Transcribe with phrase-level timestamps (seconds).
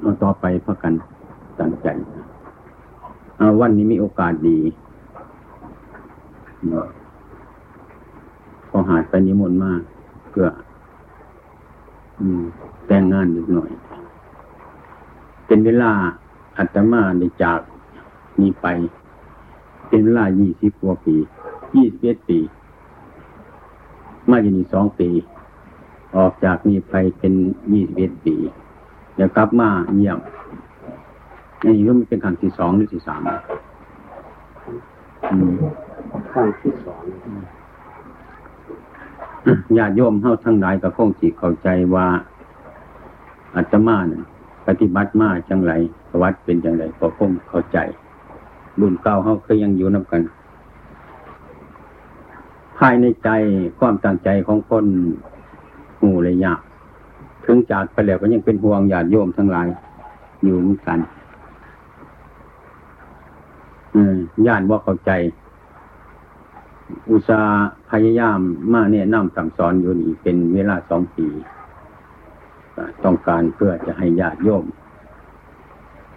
[0.00, 0.94] เอาต่อไปพักกัน
[1.58, 1.88] ตั้งใจ
[3.60, 4.58] วันนี้มีโอกาสดี
[8.70, 9.80] พอหาดไปนิมนต์มาก
[10.30, 10.48] เพื่อ
[12.86, 13.70] แต่งงานอีกหน่อย
[15.46, 15.92] เป็นเวลา
[16.58, 17.60] อัตมาในจาก
[18.40, 18.66] มีไป
[19.88, 21.16] เป็นเวลายี่สิบกว่าปี
[21.76, 22.38] ยี่สิบเอ็ดปี
[24.30, 25.08] มาอยู่นี่สองปี
[26.16, 27.32] ออกจากนี้ไปเป็น
[27.72, 28.36] ยี่สิบเอ็ดปี
[29.20, 30.18] เดี๋ยวกลับมาเยี่ยม
[31.64, 33.20] นี่ก็มันเป็นครั้งที่สองหรือที่สาม
[36.32, 37.02] ครั้งที่สอง
[39.76, 42.06] ญาติโยมเท่าทั้งหลายก็คงสิเข้าใจว่า
[43.56, 44.24] อาตมาเนี่ย
[44.66, 45.72] ปฏิบัติมาจังไร
[46.10, 47.78] ประวัติเป็นจังไรก็คงเข้าใจ
[48.80, 50.22] รุ่นเก่าเขาเคยยังอยู่นับกัน
[52.78, 53.28] ภายในใจ
[53.78, 54.86] ความตั้งใจของคน
[56.00, 56.60] หูเลยยาก
[57.44, 59.66] ถึงจากไปแล้วก็ยังเป็นห่วงญาติโยมทั้งหลาย
[60.44, 60.98] อยู่เหมือนกัน
[64.46, 65.10] ญาติว่าเข้าใจ
[67.10, 67.40] อุตสา
[67.90, 68.38] พยายาม
[68.72, 71.26] มาเนี่ยนำสั่งสอนอยู่นี่เป็นเวลาสองปี
[73.04, 74.64] ต้องการเพื่อจะให้ญาติโยม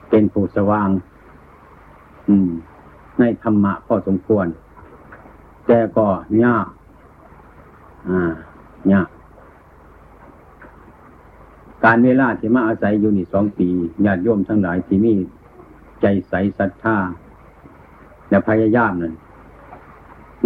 [0.10, 0.90] เป็นผู้สว่าง
[2.30, 2.50] อืม
[3.20, 4.48] ในธรรมะพอสมควร
[5.68, 6.08] แต่ก็
[6.44, 6.68] ยาก
[8.10, 8.34] อ่า
[8.92, 9.08] ยาก
[11.86, 13.68] การเวลาที่มาอาศัยอยู่นี่สองปี
[14.06, 15.14] ญาติโยมทั้งหลายที่มี
[16.02, 16.98] ใจใสศรัทธา
[18.30, 19.14] และพยายามนั่น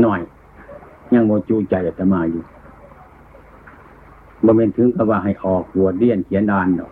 [0.02, 0.22] หน่อย
[1.14, 2.44] ยังโมจูใจจะมาอยู่
[4.46, 6.92] บ่เป็นถึงกับว่าให้ออกบวชเรียนเขียนอ่านดอก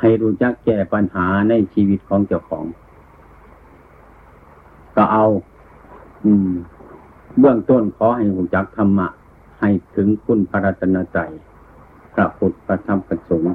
[0.00, 2.64] ให้รู้จักแก้ปัญหาในชีวิตของเจ้าของ
[4.96, 5.24] ก็เอา
[6.24, 6.50] อืม
[7.40, 9.08] เบื้องต้นขอให้รู้จักธรรมะ
[9.60, 11.30] ให้ถึงคุณพระรัตนตรัย
[12.14, 13.54] พระพุทธพระธรรมพระสงฆ์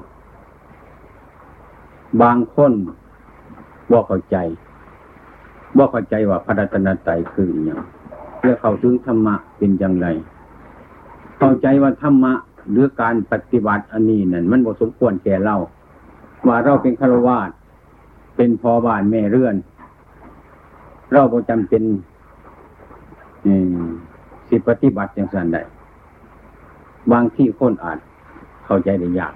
[2.22, 2.74] บางคน
[3.92, 4.38] ว่เข้าใจ
[5.78, 7.80] ว่เข้าใจว่าพระรัตนตรัยคืออย่าง
[8.40, 10.08] เพื่อเข้าถึงธรรมะเป็นอย่างไร
[11.38, 12.34] เข้าใจว่าธรรมะ
[12.72, 15.56] หรือการปฏิบัติอันนี้นั่นมันบ่สมควรแก่เรา
[16.48, 17.50] ว่าเราเป็นฆราวาส
[18.36, 19.56] เป็นพอบ้านแม่เรือน
[21.12, 21.84] เราบ่จำเป็น
[24.48, 25.58] สิปฏิบัติอย่างสันใด
[27.12, 28.00] บางที่คนอาจ
[28.72, 29.34] เข้าใจได้ยาก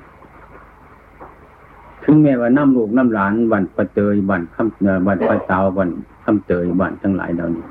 [2.03, 5.89] ถึงแม้ว่าน้ำลูกน้ำหลานบันประเตยบันคำบันประเตาบัน
[6.23, 7.66] คำเตยบันทั้งหลายเหล่านี้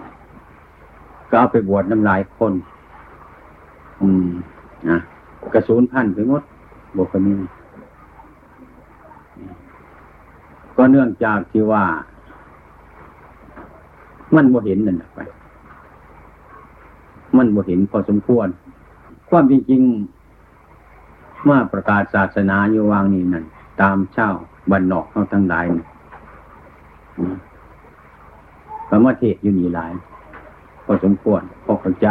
[1.28, 2.52] ก็เอาไปบวชน้ำลายคน
[4.00, 4.28] อืม
[4.88, 4.98] นะ
[5.54, 6.42] กระสุนพันไปหมด
[6.96, 7.36] บกนี้
[10.76, 11.84] ก็เนื่องจากที่ว่า
[14.34, 15.18] มันบ่เห็นนั่นไป
[17.36, 18.48] มันบ่เห็นพอสมควร
[19.28, 19.82] ความจริง
[21.48, 23.44] มาประกาศศาสนาอยู่วางนี่นั่น
[23.80, 24.30] ตามเช่า
[24.70, 25.66] บันนอกเขาทั้งหลาย
[28.88, 29.92] พระมาเทศอยู่นี่หลาย
[30.84, 32.08] พอสมควรพอเข้าใจ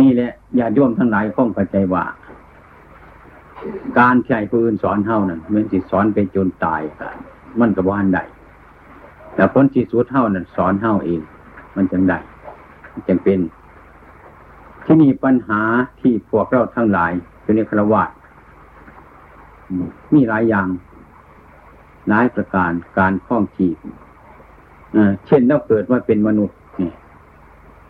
[0.00, 2.04] นี่แหละญาติโยมทั้งหลายคงเข้าใจว่า
[3.98, 6.82] การใช้ผู้อื่นสอนเท่านั้นเหมือนสิสอนไปจนตาย
[7.60, 8.18] มันกับว่านใด
[9.34, 11.20] แต่ผลที่สุดเท่านั้นสอนเท่าเอง
[11.76, 12.18] มันจังได้
[13.08, 13.40] จังเป็น
[14.84, 15.60] ที่มีปัญหา
[16.00, 17.12] ที่พวกเราทั้งหลาย
[17.44, 18.04] เป็นครวา
[20.14, 20.68] มีหลายอย่าง
[22.08, 23.76] หลายประการการคล้องชีพ
[25.26, 26.56] เช่นเราเกิดว่าเป็นมนุษย์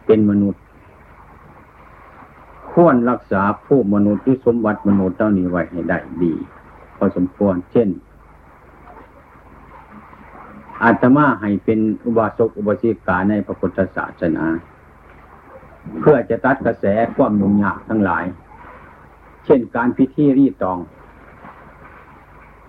[0.07, 0.63] เป็นมนุษย์
[2.73, 6.33] ควรรักษาผู้มนุษย์หรือสมบัติมนุษย์เจ้านี้ไว้ให้ได้ดี
[6.97, 7.89] พอสมควร เช่น
[10.83, 14.45] อาตมาให้เป็นอุบาสกอุบาสิกาในพระพุทธศาสนา
[16.01, 16.85] เพื่อจะตัดกระแส
[17.15, 18.25] ความยุ่งยากทั้งหลาย
[19.45, 20.79] เช่นการพิธีรีตอง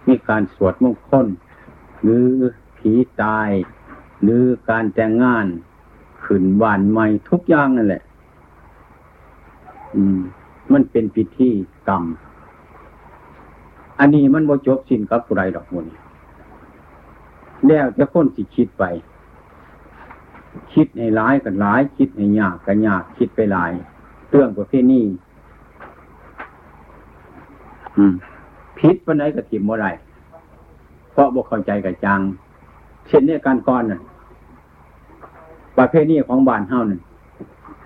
[0.08, 1.28] มีการสวดมงคล
[2.04, 2.28] หรือ
[2.78, 2.92] ผี
[3.22, 3.50] ตาย
[4.24, 5.46] หรือการแต่งงาน
[6.26, 8.04] ขึ้นบ้านใหม่ทุกอย่างนั่นแหละ
[9.96, 10.20] อืม
[10.74, 11.50] มันเป็นพิธี
[11.88, 12.04] กรรม
[14.00, 15.86] อันนี้มันโมจบสิ้นกับผู้ใดอกมุน
[17.68, 18.84] แล้วจะค้นสิคิดไป
[20.74, 23.72] คิดให้ร้ายกันร้าย คิดให้ยากกันยาก คิดไปหลาย
[24.30, 25.04] เรื่องประเภทนี้
[28.78, 29.88] พิษวันไหนก็ถิ่มเมื่ไร
[31.12, 32.20] เพราะบกเข้าใจกับจัง
[33.08, 34.02] เช่นนี้การก้อนน่ะ
[35.78, 37.02] ประเภทนี้ของบ้านเฮานั่น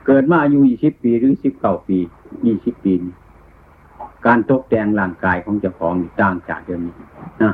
[0.06, 1.98] เกิดมาอายุยี่สิบปีหรือสิบเก้าปี
[2.46, 2.94] ยี่สิบปี
[4.26, 6.96] การตกแต่งร่างกายของเจ้าของต่างจากเดิมนี้
[7.44, 7.54] นะ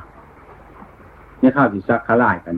[1.41, 2.55] นี่ข้าวที่ซักขาลายกัน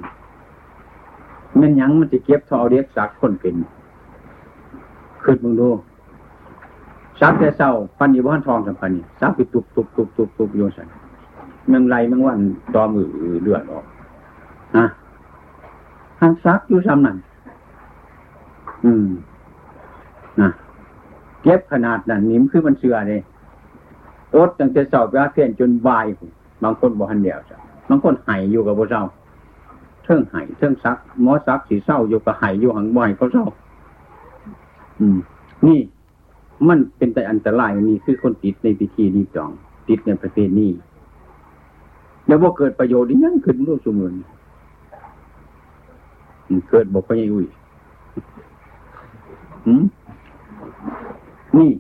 [1.60, 3.56] มันยังมันจะเก็บทอเรียกซักคนเป็น
[5.24, 5.70] ขึ้นมึงดู
[7.22, 10.88] ซักแต่เศร้าพันอยีบ้านทองสัมพันธ์ซักไปตุบตุบตุบตุบตุบโยสัน
[11.72, 12.40] มันไรเมันวัน
[12.74, 13.08] ตอมือ
[13.44, 13.86] เลือดออก
[14.78, 14.86] นะ
[16.20, 17.18] ทางซักอยู่ซ้ำนั่น
[18.86, 19.08] อืม
[20.42, 20.50] นะ
[21.44, 23.22] เก็บขนาดนั้นนิ่มคือมันเสือเลย
[24.36, 26.06] อดตั้งแต่สอบยาเพียนจนวาย
[26.64, 27.58] บางคนบอกหันเดียวจ้ะ
[27.90, 29.02] บางคนไห้อยู่กับพวกเรา
[30.04, 33.46] เทิงไห้เทิงซักหมอซักสีเศร้าอยู่กับไห้อยู่หังบ่อยเขาเศร้า
[35.00, 35.18] อืม
[35.68, 35.80] นี่
[36.68, 39.52] มันเป็นแต่อันตรายนี่คือคนติดในพิธีนี้จอง
[39.88, 40.72] ติดในประเภทนี้
[42.28, 44.14] แล้วว่าเกิดประโยชน์ยังขึ้นรูปสมุน
[46.70, 47.48] เกิดบอกไปยังอุ้ย
[51.58, 51.72] นี่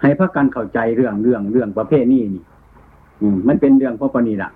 [0.00, 2.44] ให้พระกันเข้าใจเรื่องเรื่องเรื่องประเภทนี้นี่
[3.46, 4.50] มันเป็นเรื่องพระปณีละ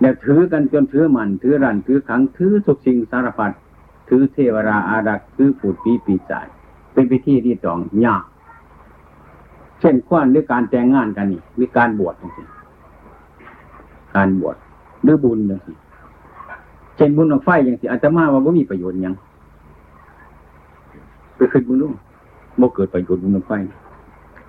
[0.00, 3.52] แล้วถือกันจนถือมันถือรันถือขังถือสุกสิ่งสารพัด
[4.08, 6.48] ถือเทวราอารักถือปูดปีปีศาจ
[6.98, 8.22] เป็นพิธีที่สองยาก
[9.80, 12.46] เช่นขว้านหรือการแต่งงานกันนี่หรือการบวชจริง
[14.16, 14.56] การบวช
[15.02, 15.76] หรือบุญจริง
[16.96, 19.14] เช่นบุญของไฟอย่างที่อาตมาว่าไม่มีประโยชน์ยัง
[21.36, 21.90] ไปขึ้นบุญนู้
[22.60, 23.52] บ่เกิดประโยชน์บุญของไฟ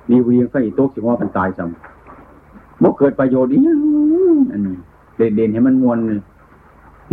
[0.10, 3.60] มีวีไฟโต๊ะสิว่ามันตายซ้ำบ่เกิดประโยชน์นี่
[4.52, 4.75] อันนี้
[5.36, 6.19] เด่นๆให้มันมวนเลย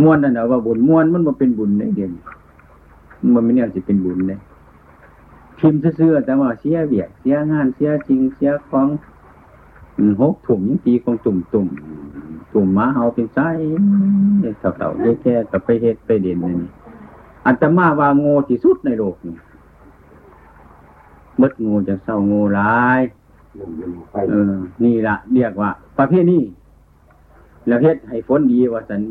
[0.03, 2.11] มวนนั่นแหละว่าบุญมวนมันมาเป็นบุญได้เด่น
[3.35, 4.39] มันไม่เนี่ยสิเป็นบุญเลย
[5.59, 8.87] พิมพ์เสื้อแต่ว่าเสียเบียดเสียงานเสียจริงเสียของ
[10.21, 11.67] หกถุงยังตีของตุ่มตุ่ม
[12.53, 13.49] ตุ่มมาเฮาเป็นไส้
[14.59, 14.89] เต่าเต่า
[15.21, 16.55] แค่กับไปเฮ็ดไปเด่นนี่
[17.45, 19.35] อัตมาว่าโง่ที่สุดในโลกนี่
[21.41, 23.01] มดงูจะเศร้างูร้าย
[24.29, 26.43] เออ นี่ละเรียกว่า ประเภทนี้
[27.67, 29.01] แล้วเฮ็ดให้ฝนดีว่าสัน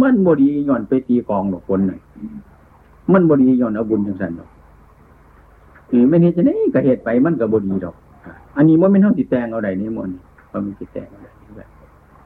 [0.00, 1.98] มันบดีย่อนไปตีกองหรอกฝนน่ะ
[3.12, 4.48] มันบดีย่อนเอาบุญจังสันหรอก
[5.90, 7.94] คือไม่เห็นจะได้ก็เหตุไปมันก็บดีดอก
[8.56, 10.10] อันนี้มันไม่เท่าติดแตงเอาใดนี่มัน
[10.52, 11.68] มันมีติดแตงเอาใดแบบ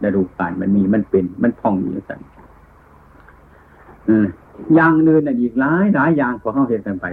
[0.03, 2.21] ด้ดูการมันมีมันเป็นมันพองอยู่สัน
[4.75, 7.07] อย่างอื่นอีกหลายหลายอย่างพอเข้าเหตุกันไป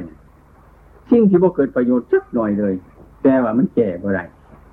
[1.11, 2.73] สิ่งที่บ่เกิดประโยชน์สักหน่อยเลย
[3.23, 4.21] แต่ว่ามันแก่บ่อไร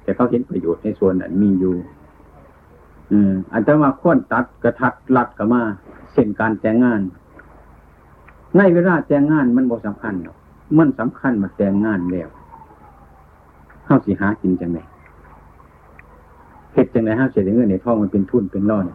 [0.03, 1.75] แต่เขาเห็นประโยชน์ในส่วนนั้นมีอยู่
[3.13, 5.63] อืมอันแต่ว่าค้นตัดกระทัดลัดกับมา
[6.13, 7.01] เส้นการแต่งงาน
[8.57, 10.37] ในเวลาแต่งงานมันบ่สำคัญหรอก
[10.79, 12.29] มันสำคัญมาแต่งงานแล้ว
[13.85, 14.79] เข้าสิหากินจังไง
[16.73, 18.87] เหตุจังไงห้าเสียเงินในท้องมันเป็นทุนเป็นร่อน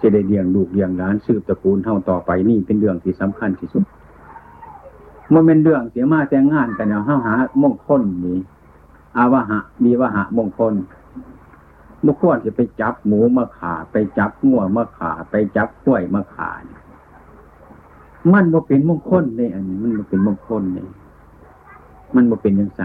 [0.00, 3.84] จะได้เลี้ยงลูกเลี้ยงหลานสืบตระกูลเท่าต่อไปนี่เป็นเรื่องที่สำคัญที่สุด
[5.32, 8.38] มันเป็นเรื่องเสียมาแต่งงานกันเนาะห้าหามงคลนี้
[9.16, 10.74] อาวะหะมีวะหะมงคล
[12.04, 16.50] มุขวรจะไปจับหมูมาขาไปจับงัวมาขาไปจับกล้วยมาขา
[18.32, 20.88] มันบ่เป็นมงคลเลยอันนี้ มันบ่เป็นมงคลเลย
[22.14, 22.82] มันบ่เป็นยังไง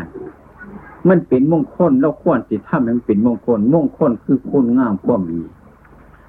[1.09, 5.41] มันเป็นมงคลเราควรสิทำให้มันเป็นมงคลมงคลคือคุณงามความดี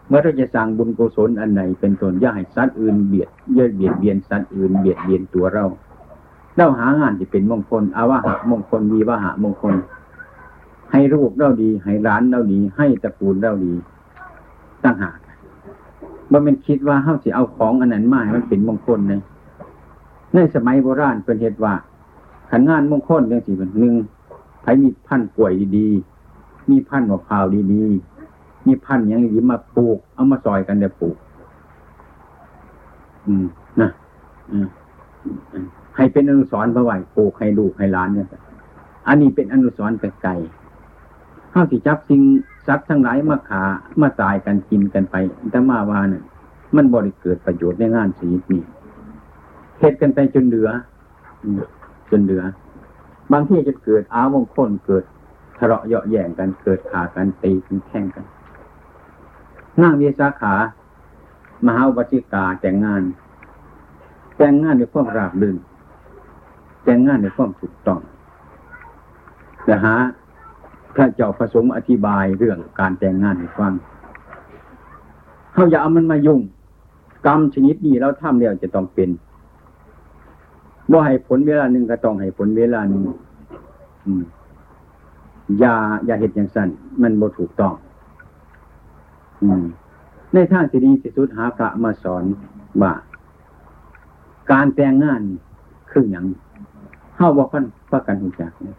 [0.06, 5.64] เมื่อเราจะสร้างบุญกุศลอันไหนเป็นตนย่าให้สัตว์อื่นเบียดเย่อเบียดเบียนสัตว์อื่นเบียดเบียนตัวเรา
[6.56, 9.74] เราหางานที่เป็นมงคลอาวะหะมงคลวีวะหะมงคล
[10.92, 13.72] ให้รูปเราดี ให้ร้านเราดี ให้ตระกูลเราดี
[14.84, 15.18] ตั้งหาก
[16.32, 19.20] มันเป็นคิดว่าเฮาสิเอาของอันนั้นมาให้มันเป็นมงคลเลย
[20.34, 21.74] ในสมัยโบราณเป็นเหตุว่า
[22.50, 23.94] ขันงานมงคลเรื่องสี่เป็นหนึ่ง
[24.62, 31.16] ไผมีพันธุ์กล้วยดีๆมีพันธุ์มะพร้าวดีๆมีพันธุ์ยังดีมาปลูก เอามาซอยกันเดี๋ยวปลูก
[33.26, 33.44] อืม
[33.80, 33.90] นะ
[34.50, 34.66] อืม
[35.96, 38.26] ให้เป็นอนุสรณ์พระไหวปลูกให้ลูกให้ล้านเนี่ย
[39.08, 40.63] อันนี้เป็นอนุสรณ์ไกลๆ
[41.54, 42.22] ข้าที่จับสิ่ง
[42.66, 43.62] สัตว์ทั้งหลายมาขา
[44.00, 45.16] มาตายกันกินกันไป
[45.50, 46.22] แต่มาวาเนี่ย
[46.76, 48.62] มันบริเกิดประโยชน์ในงานชีวิตนี้
[49.78, 50.68] เหตุกันไปจนเหลือ
[52.10, 52.42] จนเหลือ
[53.32, 55.04] บางที่จะเกิดอาวงคนเกิด
[55.58, 58.26] ทะเลาะเยาะแย่งกันเกิดขากันตีกันแข่งกัน
[59.82, 60.54] นั่งเวสาขา
[61.66, 63.02] มหาวัชิกาแต่งงาน
[64.36, 65.56] แต่งงานด้วยความราบรื่น
[66.84, 68.00] แต่งงานด้วยความถูกต้อง
[69.64, 69.94] แต่หา
[70.94, 73.72] พระเจ้าประสงค์อธิบายเรื่องการแต่งงานให้ฟัง
[75.52, 76.40] เขาอย่าเอามันมายุ่ง
[77.26, 79.10] กรรมชนิดนี้เราทำแล้วจะต้องเป็น
[80.90, 83.02] บ่ให้ผลเวลาหนึ่งก็ต้องให้ผลเวลาหนึ่ง
[85.60, 85.74] อย่า
[86.06, 86.68] อย่าเหตุอย่างสั้น
[87.02, 87.74] มันบ่ถูกต้อง
[89.42, 89.64] อืม
[90.34, 92.24] ในทางที่ดีที่สุดหาพระมาสอน
[92.82, 92.92] ว่า
[94.52, 95.22] การแต่งงาน
[95.90, 96.24] คืออย่าง
[97.16, 98.76] เข้าบอกกันว่ากันหูจักเนี่ย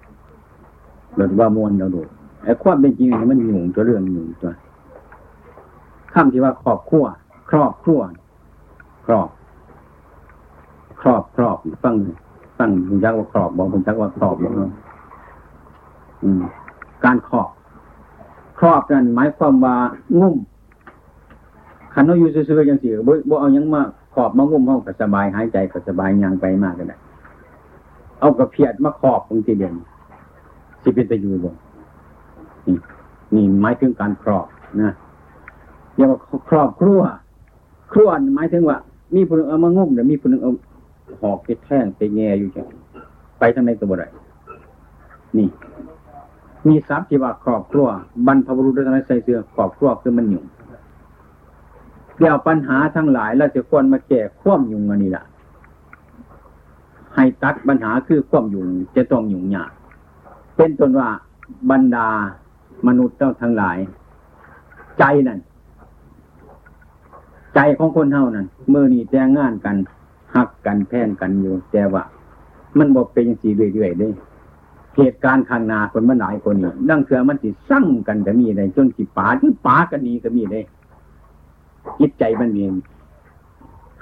[1.15, 2.01] หรือว่ามวลเราดู
[2.43, 4.53] ไอ้ความเป็นจริงมันหยุ่งตัวเรื่องหยุ่งตัว
[6.13, 7.05] คำที่ว่าครอบครัว
[7.49, 8.01] ครอบครัว
[9.05, 9.29] ครอบ
[11.01, 11.95] ครอบครอบฟัง
[12.57, 14.53] ฟังคุณจักว่าครอบบอกคุณจักว่าครอบบอก
[16.23, 16.41] อืม
[17.03, 17.49] การครอบ
[18.59, 19.75] ครอบนั่นหมายความว่า
[20.19, 20.35] งุ่ม
[21.93, 23.81] ขันเราอยู่ซื่อๆยังสิบ่บ่เอายังมา
[24.13, 26.97] ขอบมางุ่มห้องก็สบายหายใจก็สบายยังไปมากกันได้
[28.19, 29.73] เอากระเพียดมาขอบบางทีเดียว
[30.85, 31.51] สิเป็นตะยูบ่
[32.67, 32.77] นี่
[33.35, 34.47] นี่หมายถึงการครอบ
[34.81, 34.91] นะ
[35.95, 36.99] อย่าว่าครอบครัว
[37.93, 38.77] ครัวหมายถึงว่า
[39.15, 40.51] มีผู้นึงเอามางุ่มเดี๋ยวมีผู้นึงเอา
[41.21, 42.67] หอกไปแท่งไปแง่อยู่จัง
[43.39, 44.07] ไปทางในตัวบได้
[45.37, 45.47] นี่
[46.67, 47.87] มีทรัพย์ที่ว่าครอบครัว
[48.27, 50.43] บรรพบุรุษได้ทำให้ใส่เสื้อครอบครัวคือมันอยู่
[52.17, 55.23] เดี๋ยวปัญหาทั้งหลายเราจะควรมาแก้ควมยุ่งอันนี้ละ
[57.15, 59.71] ให้ตัดปัญหาคือควมยุ่งจะต้องยุ่งยาก
[60.55, 61.09] เป็นต้นว่า
[61.71, 62.07] บรรดา
[62.87, 63.77] มนุษย์เจ้าทั้งหลาย
[64.99, 65.39] ใจนั่น
[67.55, 69.75] ใจของคนเท่านั้นเมื่อนี้แจ้งงานกัน
[70.35, 72.03] หักกันแพ่งกันอยู่ แต่ว่า
[72.77, 74.09] มันบอกเป็นสีเรื่อยๆได้
[74.97, 80.61] เหตุการณ์ข้างหน้าคนมันหลายคนนี่ดังเถื่อมันสิสั่งกันก็มีได้จนสิป่าที่ป่ากันนี้ก็มีได้
[81.99, 82.73] จิตใจมันเอง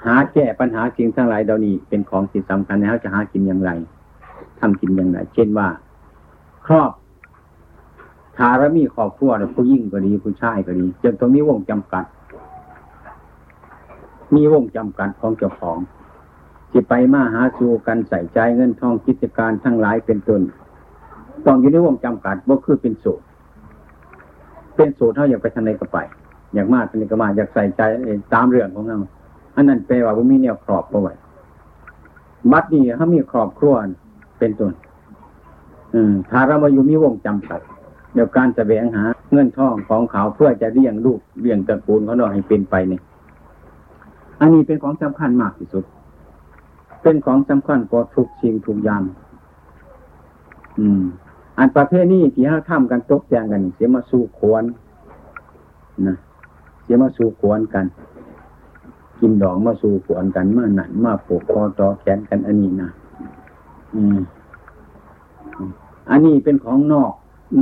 [0.04, 3.70] หาแก้ปัญหาสิ่งทั้งหลายเหล่านี้เป็นของที่สำคัญแล้วจะหากินอย่างไร
[4.60, 5.68] ทำกินอย่างไร เช่นว่า
[6.66, 6.92] ครอบ
[8.36, 12.04] ทารมีครอบครัวผู้ยิ่งก็ดีผู้ชายก็ดีจนตรงนี้วงจำกัด
[14.34, 15.78] มีวงจำกัดของเจ้าของ
[16.70, 20.40] ที่ไปมาหาสู่กันใส่ใจเงินทองกิจการทั้งหลายเป็นต้น
[21.46, 23.24] ต้องอยู่ในวงจำกัดว่าคือเป็นสูตร
[24.76, 25.98] เป็นสูตรเท่าอยากไปทางไหนก็ไป
[26.54, 27.82] อยากมาทางไหนก็มาอยากใส่ใจ
[28.34, 28.96] ตามเรื่องของเรา
[29.54, 31.14] อันนั้นแปลว่าผมมีแนวครอบเอาไว้
[32.52, 33.74] บัดนี้เขามีครอบครัว
[34.38, 34.72] เป็นต้น
[35.94, 37.60] อืมถ้าเรามาอยู่มีวงจำกัด
[38.14, 43.02] เดี๋ยวการจะแสวงหา เงินท่องของเขาเพื่อจะเลี้ยงลูกเลี้ยงตระกูลเขาหน่อยให้เป็นไปเนี่ย
[44.40, 45.84] อันนี้เป็นของสำคัญมากที่สุด
[47.02, 49.02] เป็นของสำคัญกว่าทุกสิ่งทุกอย่าง
[50.78, 51.02] อืม
[51.58, 54.64] อันประเภทนี้ที่เขาทำกันตกแต่งกันเสียมาสู่ขวน
[56.08, 56.16] นะ
[56.82, 57.86] เสียมาสู่ขวนกัน
[59.20, 62.90] กินดองมาสู่ขวนกันมาหนันมาปลูกคอต่อแขนกันอันนี้นะ
[63.94, 64.18] อืม
[66.10, 67.12] อันนี้เป็นของนอก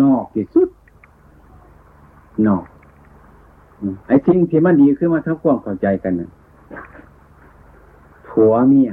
[0.03, 0.69] นอกที่สุด
[2.47, 2.65] นอก
[4.07, 6.31] ไอ้ทิ้งที่มันดีขึ้นมาทั้งความเข้าใจกันนะ
[8.29, 8.91] ผัวเมีย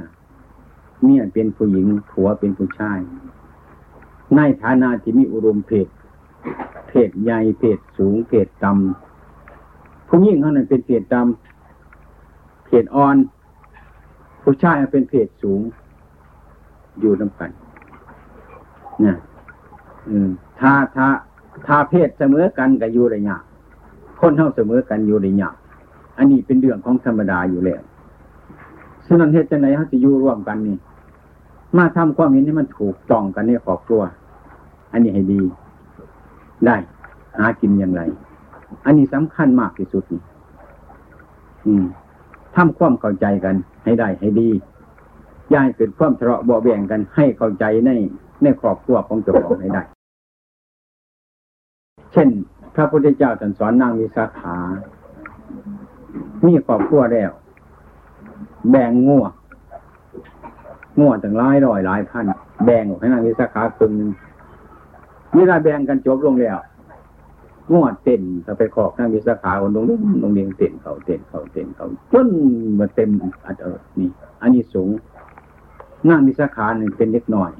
[1.04, 2.98] เมียเป็นผู้หญิงผัวเป็นผู้ชาย
[4.36, 5.86] ในฐานะที่มีอุดมเพศ
[6.88, 13.16] เพศใหญ่เพศสูงเพศต่ำผู้หญิงเขานั้นเป็นเพศต่ำเพศอ่อน
[14.42, 15.60] ผู้ชายเป็นเพศสูง
[17.00, 17.50] อยู่น้ำกัน
[19.04, 19.18] นะอืม
[20.60, 21.06] ถ้าถ้า
[21.66, 23.36] ถ้าเพศเสมอกันกับอยู่ระยะ
[24.20, 25.48] คนเท่าเสมอกันอยู่ระยะ
[26.18, 27.82] อันนี้เป็นเรื่องของธรรมดาอยู่แล้ว
[29.06, 30.76] ฉะนั้นเหตุจังไหนเขาจะอยู่ร่วมกันนี่
[31.76, 34.02] มาทำความเห็นให้มันถูกต้องกันในครอบครัว
[34.92, 35.40] อันนี้ให้ดี
[36.66, 36.76] ได้
[37.38, 38.02] หากินอย่างไร
[38.84, 40.22] อันนี้สำคัญมากที่สุดนี่
[41.66, 41.84] อืม
[42.56, 43.54] ทำความเข้าใจกัน
[43.84, 44.48] ให้ได้ให้ดี
[45.54, 47.90] ย่ายเกิดความทะเลาะเบาแบ่งกันให้เข้าใจใน
[48.42, 49.82] ในครอบครัวของเจ้าของให้ได้
[52.12, 52.28] เช่น
[52.74, 54.56] พระพุทธเจ้าตรัสสอนนางวิสาขา
[56.46, 57.30] มีครอบครัวแล้ว
[58.70, 59.24] แบ่งงัว
[60.98, 62.24] งัวตั้งหลายร้อยหลายพัน
[62.64, 63.92] แบ่งออกให้นางวิสาขาครึ่ง
[65.34, 66.58] เวลาแบ่งกันจบลงแล้ว
[67.72, 69.84] งวดเต้นถ้าไปขอบนางวิสาขาคนลง
[70.22, 72.28] ลงเรียงเต้นเขาเต้นเขาเต้นเขาจน
[72.78, 73.10] มาเต็ม
[73.44, 74.08] อัดเออนี่
[74.40, 74.88] อันนี้สูง
[76.08, 77.50] นางวิสาขาหนึ่งเป็นเล็กน้อย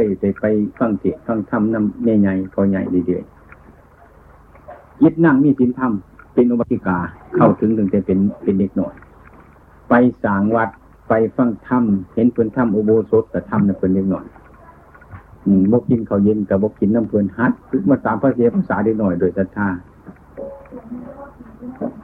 [0.00, 0.44] ยไปไป
[0.78, 5.92] ฟังเทศฟังธรรมนำใหญ่ๆพอใหญ่เรื่อยๆยึดนั่งมีสินธรรม
[6.34, 6.98] เป็นอุบาสิกา
[7.34, 8.94] เข้าถึงถึงแต่เป็นเป็นเด็กหน่อย
[9.88, 10.68] ไปสางวัด
[11.08, 11.84] ไปฟังธรรม
[12.14, 14.26] เห็นเพื่อนธรรมอุโบสถแต่ธรรมน่ะเพื่อนเด็กหน่อย
[15.72, 17.52] บกกินเขาวเย็นกับบกกินน้ำเพื่อนฮัด
[17.88, 19.68] มาตามพระเสียภาษาเด็กหน่อยโดยศรัทธา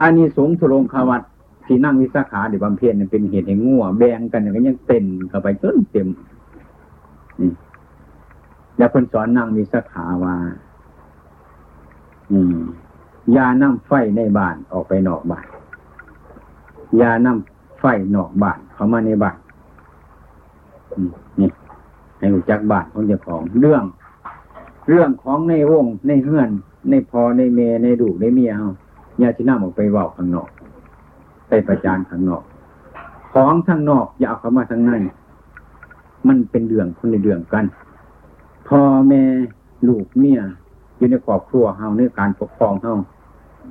[0.01, 1.21] อันนี้สงฆ์ทุรงควัด
[1.65, 6.07] ที่นั่งวิสาขาเดี๋ยวบำเพ็ญเนี่ยเป็นเหตุแห่งงัวแบ่งกันก็ยังเต็มเข้าไปจนเต็ม
[7.39, 7.49] นี่
[8.81, 10.35] แล้วเพิ่นสอนนั่งวิสาขาวา
[12.31, 12.57] อืม
[13.35, 15.45] ยาน้ำไฟในบ้านออกไปนอกบ้าน
[17.01, 17.85] ยาน้ำไฟ
[18.15, 19.37] นอกบ้านเข้ามาในบ้าน
[21.39, 21.49] นี่
[22.17, 23.83] ให้รู้จักบ้านของเจ้าของเรื่อง
[24.89, 26.49] เรื่องของในวงในเฮือน
[26.89, 28.69] ในพอในเมในดูในเมียเฮา
[29.19, 30.49] อย่าที่น้าออกไปเว่าข้างนอก
[31.47, 32.43] ไปประจานข้างนอก
[33.33, 34.91] ของทางนอกอย่าเอาเข้ามาทางใน
[36.27, 37.67] มันเป็นเรื่องคนในเรื่องกัน
[38.71, 39.23] พ่อแม่
[39.87, 40.41] ลูกเมีย
[40.97, 42.93] อยู่ในครอบครัวเฮาในการปกครองเฮา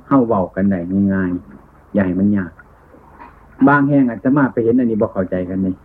[0.07, 0.79] เฮาเว้ากันได้
[1.13, 2.51] ง่ายๆใหญ่มันยาก
[3.67, 5.75] บางแห่งอาจจะมาไปเห็นอันนี้บ่เข้าใจกันนี่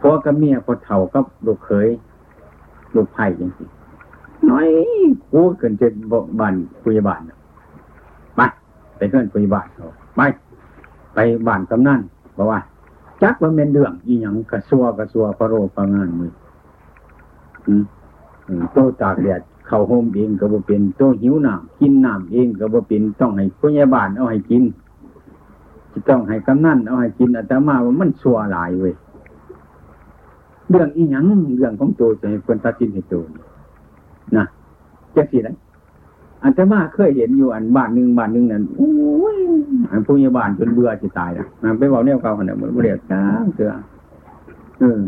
[0.00, 1.88] พอกับเมียพอเฒ่ากับลูกเขย
[2.94, 3.68] ลูกไผ่จังซี่
[4.50, 4.66] น้อย
[5.32, 7.20] กูเกินจะบ,บ้านพยาบาล
[8.36, 8.40] ไป
[8.96, 10.20] ไปเพื่อนไปบ้านเขาไป
[11.14, 12.00] ไปบ้านกำนัน
[12.36, 12.60] บอกว่า
[13.22, 16.32] จักว่าเป็นเรื่องอีหยังกระซัวกระซัวพระโรพระงานมือ
[17.66, 17.84] อืม
[18.72, 24.62] โตตากแดดเข้าโฮมเองก็บ่เป็นโตหิวน้ำกินน้ำเองก็บ่เป็นต้องให้ผู้ใหญ่บ้านเอาให้กิน
[25.92, 28.94] จะต้องให้กำนันเอาให้กินอาตมาว่ามันชัวหลายเว้ย
[30.70, 31.24] เรื่องอีหยัง
[31.56, 33.14] เรื่องของโตจะให้คนตัดสินให้โต
[34.36, 34.44] นะ
[35.16, 35.48] จะสิไร
[36.42, 38.90] อันตมาเคยเห็นอยู่อันบ้านหนึ่งบ้านหนึ่งนั่นโอ้
[39.36, 39.38] ย
[39.90, 41.44] อันผู้ใหญ่บ้านจนเบื่อจะตายละ
[41.78, 43.20] ไปบอกเนี่ยเก่าขนาดมันเรียกจ้า
[43.54, 43.72] เสือ
[44.80, 45.02] เออ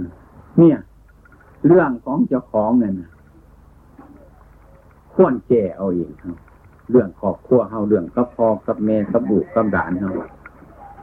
[0.59, 0.77] เนี่ย
[1.67, 2.93] เรื่องของเจ้าของเนี่ย
[5.23, 6.37] ควรแก่เอาเองครับ
[6.91, 10.11] เรื่องครอบครัวเฮาเรื่องกับพ่อกับแม่กับบุกับดานเฮา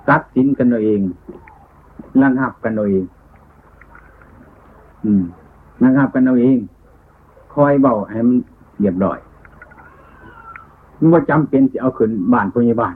[0.10, 1.02] ตัดสินกันเอาเอง
[2.22, 3.06] ระงับกันเอาเอง
[5.04, 5.24] อืม
[5.84, 6.58] ระงับกันเอาเอง
[7.54, 8.38] คอยเบาให้มัน
[8.80, 9.20] เรียบร้อย
[11.00, 12.96] มันว่าจำเป็นจะเอาขึ้นบ้านพยาบาล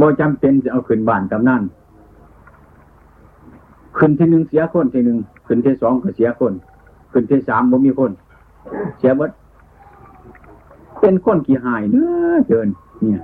[0.00, 1.62] บ่จำเป็นจะเอาขึ้นบ้านกำนัน
[3.98, 6.52] ขึ้นที่หนึ่งเสียคนที่หนึ่งขึ้นที่สองก็เสียคน
[7.12, 8.12] ขึ้นที่สามบ่มีคน
[9.00, 9.30] เสียเบิด
[11.00, 12.68] เป็นคนกี่หายเนื้อเกิน
[13.00, 13.22] เนี่ย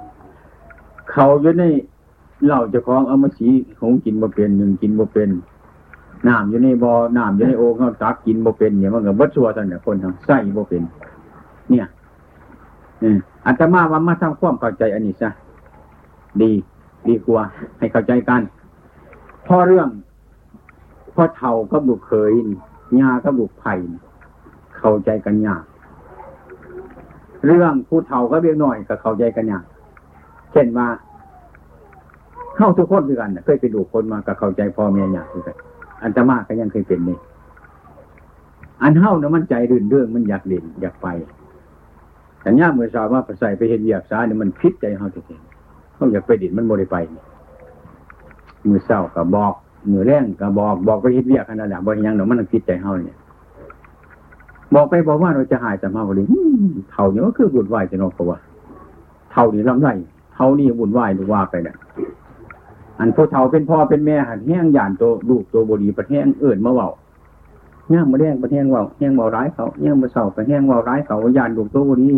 [1.11, 1.65] เขาอยู่ใน
[2.45, 5.31] เหล่าจะคล้องเอามาสีของกินบ่เป็นหนึ่งกินบ่เป็น
[6.29, 10.83] น้ำอยู่ในบ่อน้ำอยู่ในโอ่งเขาตักกินบ่เป็นเนี่ยมันก็บัดชัวท่านเนี่ยคนทางใส่บ่เป็น
[11.71, 11.87] เนี่ย
[13.47, 15.31] อัตมาว่ามาทำความเข้าใจอันนี้ซะ
[16.41, 16.53] ดี
[17.09, 17.43] ดีกว่า
[17.79, 18.43] ให้เข้าใจกัน
[19.47, 19.89] พอเรื่อง
[21.15, 22.33] พ่อเท่าก็บุกเคย
[23.01, 23.75] ญาก็บุกไผ่
[24.77, 25.65] เข้าใจกันยาก
[27.47, 29.65] เรื่องผู้เฒ่าก็เรียกหน่อยก็เขาใจกันยาก
[30.53, 30.87] เช่นว่า
[32.57, 35.57] เข้าทุกคนด้วยกันเคยไปดูคนมาก็เขาใจพ่อแม่ยากด้วยกัน
[36.03, 37.19] อันตมาก็ยังเคยเป็นนี่
[38.83, 41.09] อันเฮ้านะมันใจรื่นเรื่องมันอยากเด่นอยากไป
[42.41, 45.41] แต่ย่าเมื่อสาวว่าใส่ไปเห็นเบียกสาเนี่ยมันพิษใจเขาจริง
[45.95, 46.97] เขาอยากไปดินมันโมได้ไป
[48.69, 49.55] มือเศร้าก็บอก
[49.91, 53.17] มือแรงก็บอกบอกไปเห็นเบียกขนาดนั้นบอกยังเดี๋ยวมันพิษใจเขาเนี่ย
[54.75, 56.27] บอกไปบอกว่าเราจะหายแต่มาคนนี้
[56.93, 58.33] เท่านี้ก็คือบุญไหวจะนอกตัว
[59.33, 59.89] เท่านี้ลำไร
[60.35, 61.77] เท่านี้บุญไหวหรือว่าไปเนี่ย
[62.99, 66.89] อันผู้เท่าเป็นพ่อเป็นแม่หันแห้งหยานตัวลูกตัวบดีประแห้งเอื่นมาเบา
[67.93, 72.11] ย่างมาแดงประแห้งเบาแห้งเบาร้ายเขาย่างมาเศร้าประแห้งเบาร้ายเขาหยานลูกตัวบดี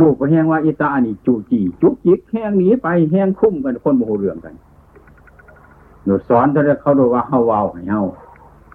[0.00, 4.54] ลูกประแห้งว่าอิตาอันนี้จูจีจุกจิกแห้งหนีไปแห้งคุ้มกันคนโมโหเรื่องกัน
[6.04, 8.02] หนูสอนเท่านั้นเขาดูว่าเขาเว้าให้เฮา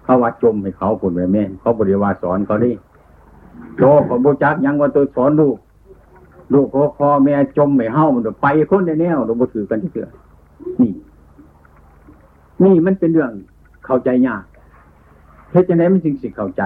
[0.04, 2.72] เขาว่าจมให้เขาผลไปแม่เขาบริวารสอนเขาดิ
[3.76, 5.56] โตผมบูจักยังว่าตัวสอนลูก
[6.52, 10.08] ลูกเขาพ่อแม่จมไม่เฮามันไปคนในแนวเราบูถือกันที่เสือ
[10.80, 10.92] นี่
[12.64, 13.30] นี่มันเป็นเรื่อง
[13.86, 14.42] เข้าใจยาก
[15.52, 16.62] เหตุไหนมันจึงสิเข้าใจ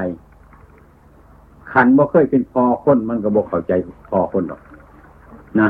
[1.73, 3.73] ขันบ่เคยเป็นพอคนมันก็บ่เข้าใจ
[4.09, 4.61] พอคนหรอก
[5.61, 5.68] นะ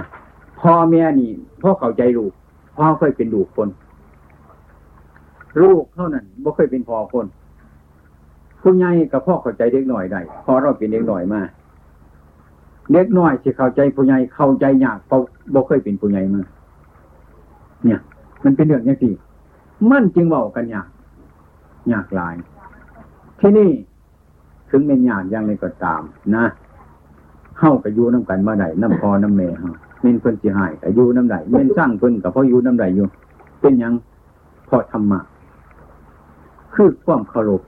[0.61, 1.31] พ่อแม่นี่
[1.63, 2.33] พ่อเข้าใจลูก
[2.77, 3.69] พ่อเคยเป็นลูกคน
[5.63, 7.27] ลูกเท่านั้นบ่เคยเป็นพอคน
[8.65, 11.41] ผู้ใหญ่กับพ่อเข้าใจเด็กหน่อยได้พอเราเป็นเด็กหน่อยมา
[12.93, 15.21] เด็กน้อยที่เข้าใจผู้ใหญ่เข้าใจยากเพราะ
[15.55, 16.43] บ่เคยเป็นผู้ใหญ่มา
[17.85, 18.01] เนี่ย
[18.45, 19.13] มันเป็นเรื่องอย่างที่
[19.91, 20.89] มันจึงเบอกกันยาก
[21.93, 22.35] ยากหลาย
[23.41, 23.71] ที่นี่
[24.71, 26.03] ถึงเป็นยากอย่างไรก็ตาม
[26.37, 26.45] นะ
[27.59, 33.07] เข้ากับยูน้ำกันมาได้น้ำพอน้ำเมย์เฮาเม่นเพิ่นสิหายกับยูน้ำไหลเม่นสร้างเพิ่นกับพ่อยูน้ำไหลอยู่
[33.61, 33.93] เป็นยัง
[34.69, 35.21] พอธรรมะ
[36.75, 37.63] คือความเคารพ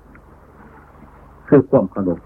[1.48, 2.18] คือความเคารพ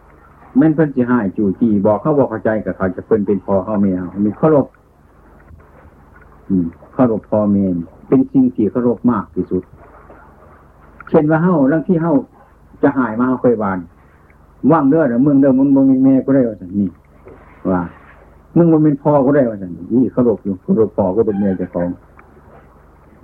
[0.57, 4.67] แม่นเพิ่นสิหายจู่จีบอกเขาบอกเข้าใจกับเขาจะเพิ่นเป็นพอเขาเมียมีเคารพ
[6.93, 7.69] เคารพพอเมีย
[8.09, 9.63] เป็นสิ่งที่เคารพมากที่สุด
[11.09, 12.13] เช่นว่าเฮาเรื่องที่เฮา
[12.83, 13.79] จะหายมาเฮาเคยบาน
[14.73, 16.89] ว่างเด้อเด้อมึงเด้อมึงมึงมีแม่ก็ได้ว่าสันนี่
[17.71, 17.81] ว่า
[18.57, 21.89] มึงมันเป็นพ่อก็ได้ว่าสันนี่เคารพอยู่เคารพพ่อก็เป็นแม่เจ้าของ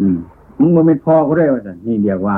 [0.00, 0.16] อืม
[0.58, 2.36] มึงมันเป็นพ่อก็ได้ว่าสันนี่เดียกว่า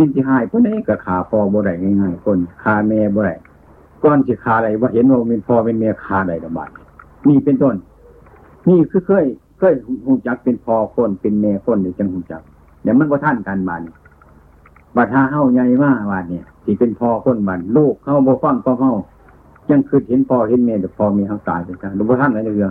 [0.00, 3.34] มินสิหายคนนี้ก็ขาพอบ่ได้ง่ายๆคนขาแม่บ่ได้
[4.02, 6.70] ก้อนสิขาอะไรว่าเห็นว่าเป็นพ่อเป็นแม่ขาได้ระบาด
[7.28, 7.76] นี่เป็นต้น
[8.68, 9.24] นี่คือเคย
[9.58, 9.74] เคย
[10.06, 12.42] หูจักเป็นพ่อคนเป็นแม่คนเดี๋ยวจังหูจัก
[12.82, 13.82] เดี๋ยวมันก็ท่านกันบาน
[14.96, 18.92] บัดหาเฮาใหญ่มากบานเนี่ยที่เป็นพ่อคนบานลูกเฮาบ่ฟังก็เฮา
[19.70, 22.68] ยังคือเห็นพ่อเห็นแม่แต่พ่อแม่เฮาตายไปจังหรือบ่ท่านอะไรเรือ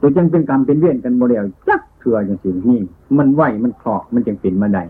[0.00, 2.80] ตัวจังเป็นกรรมเป็นเวรกันโบ่แล้วจักเถื่อจังสินี่
[3.18, 4.82] มันไหวมันคลอกมันจึงเป็นมาได้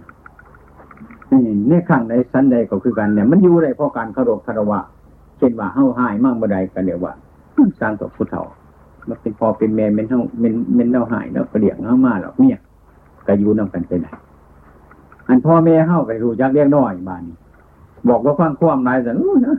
[1.68, 4.81] ในข้างใดสันใดก็คือกันเนี่ย มันอยู่ได้เพราะการเคารพคารวะ
[5.38, 7.12] เช่นว่าเฮาหายมั่งบ่ได้กันเดี๋ยวว่า
[7.81, 8.42] สร้างต่อผู้เฒ่า
[9.09, 12.59] มันเป็นพอเป็นแม่เป็นเฮาเป็นเป็นเฮาหายแล้วก็เลี้ยงเฮามาหรอกเนี่ย
[13.27, 14.12] ก็อยู่นำกันไปได้
[15.29, 17.37] อันพ่อแม่เฮาไปรู้จักเลี้ยงน้อยบ้านนี้
[18.09, 19.57] บอกว่าฟังความนายสันอู้นะ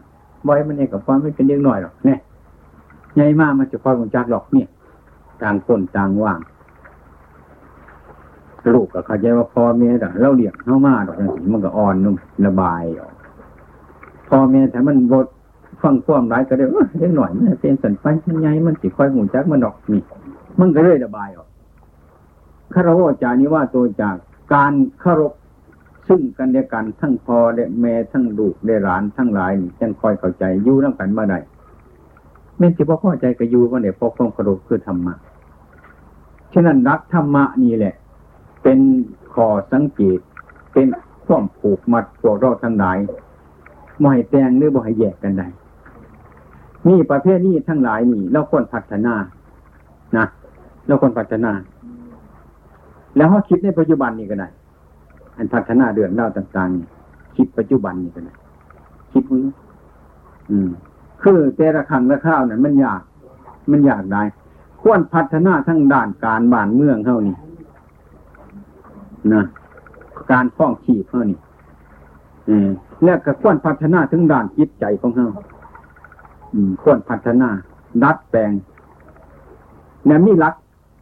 [0.48, 2.20] บ่อยมันเองกับความไม่เป็นเลี้ยงน้อยหรอกเนี่ย
[3.16, 4.68] ใหญ่มากมันจะความรู้จักหรอกเนี่ย
[5.42, 6.40] ต่างคนต่างว่าง
[8.73, 13.13] ลูกก็เข้าใจว่าพ่อแม่แต่เราเลี้ยงเข้ามาดอกจังสีมันก็อ่อนนุ่มระบายออก
[14.30, 15.28] พ่อแม่ถ้ามันบด
[15.82, 20.02] ฟังความร้ายก็ได้เออเล็กหน่อยมันเป็นสันไปมันไงมันสิค่อยหูจักมันดอกนี่
[20.60, 21.47] มันก็เลยระบายออก
[22.73, 24.15] คารวะจานี้ว่าตัวจาก
[24.54, 24.73] การ
[25.04, 25.34] คารพ
[26.08, 31.39] ซึ่งกันและกันทั้งพ่อและแม่ทั้งลูกและหลานทั้งหลายนี่จังคอยเข้าใจอยู่น้ำกันมาได้
[32.58, 35.13] แม่นสิพ่อเข้าใจก็อยู่ว่าเนี่ยพอความเคารพคือธรรมะ
[36.54, 37.95] ฉะนั้นรักธรรมะนี่แหละ
[38.63, 38.80] เป็น
[39.34, 40.19] ขอสังเกต
[40.73, 40.88] เป็น
[41.26, 42.97] ข้อมผูกมัดพวกเราทั้งหลาย
[44.02, 45.47] บ่ให้แตงหรือบ่ให้แยกกันได้
[46.88, 49.13] นี่ประเภทนี้ทั้งหลายนี่เราควรพัฒนา
[50.17, 50.26] นะ
[50.88, 51.52] เราควรพัฒนา
[53.15, 54.49] แล้วเขาคิดในปัจจุบันนี่ก็ได้
[55.38, 58.34] อันพัฒนาเดือนเล่าต่างๆ คิดปัจจุบันนี่ก็ได้
[59.12, 59.45] คิดมือ
[60.49, 60.69] อืม
[61.21, 63.02] คือแต่ละครั้งละข้าวนั้นมันยาก
[63.71, 64.23] มันยากได้
[64.82, 67.36] ควรพัฒนาทั้งด้านการบ้านเมืองเท่านี้
[69.34, 69.44] นะ
[70.32, 71.40] การฟ้องขีดเท่านี้
[73.04, 75.30] แล้วก็ควรพัฒนาถึงด้านจิตใจของเขา
[76.84, 77.50] ควรพัฒนา
[78.04, 78.52] ดัดแปลง
[80.06, 80.56] เนี่ยมีหลัก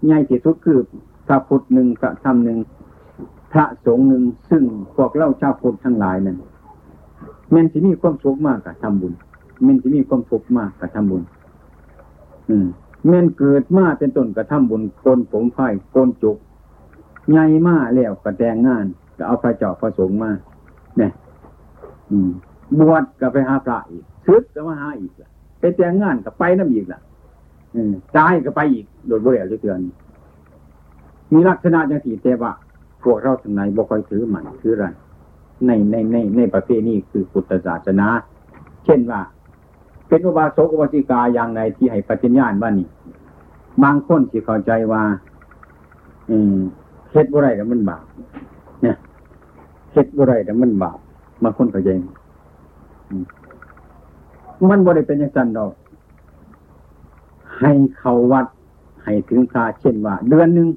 [0.06, 0.80] ใหญ่ที่สุดคือ
[1.28, 2.58] พระพุทธหนึ่งพระธรรมหนึ่ง
[3.52, 4.64] พระสงฆ์หนึ่งซึ่ง
[4.96, 6.38] พวกเล่าชาวพุทธทั้งหลายนั้น
[7.52, 9.14] แม่นที่มีความสุขมากกับทำบุญ
[9.64, 11.24] แม่นที่มีความทุกข์มากกับทำบุญ
[12.50, 12.68] อืม
[13.08, 16.38] แม่นเกิดมาเป็นต้นกระทำบุญโกนผมไผ่โกนจุก
[17.30, 18.86] ใหญ่มาแล้วกระแดงงาน
[19.18, 20.32] ก็เอาพระเจ้าพระสงฆ์มา
[20.98, 21.12] เนี่ย
[22.80, 25.30] บวชก็ไปหาพระอีกซึกก็มาหาอีกล่ะ
[25.60, 27.00] ไปแต่งงานก็ไปน้ำอีกล่ะ
[28.18, 32.52] ตายก็ไปอีกโดดเบื่อเรื่อยๆมีลักษณะอย่างที่แต่ว่า
[33.04, 34.94] พวกเราทั้งหลายบ่ค่อยถือมันถือรัน
[35.66, 38.08] ในในในในประเภทนี้คือพุทธศาสนา
[38.86, 39.22] เช่นว่า
[40.08, 42.88] เป็นอุบาสกอุบาสิกาอย่างไรที่ให้ปฏิญญาณว่านี่
[43.84, 45.04] บางคนที่เข้าใจว่า
[46.30, 46.60] อืม
[47.12, 48.04] เฮ็ดบ่ไรแต่มันบาป
[48.82, 48.96] เนี่ย
[49.94, 50.98] เฮ็ดบ่ไรแต่มันบาป
[51.44, 51.90] บาคนเข้าใจ
[54.70, 55.72] มันบ่ได้เป็นอย่างนั้นดอก
[57.60, 58.46] ให้เขาวัด
[59.04, 60.68] ให้ถึงคาเช่นว่า เดือนหนึ่ง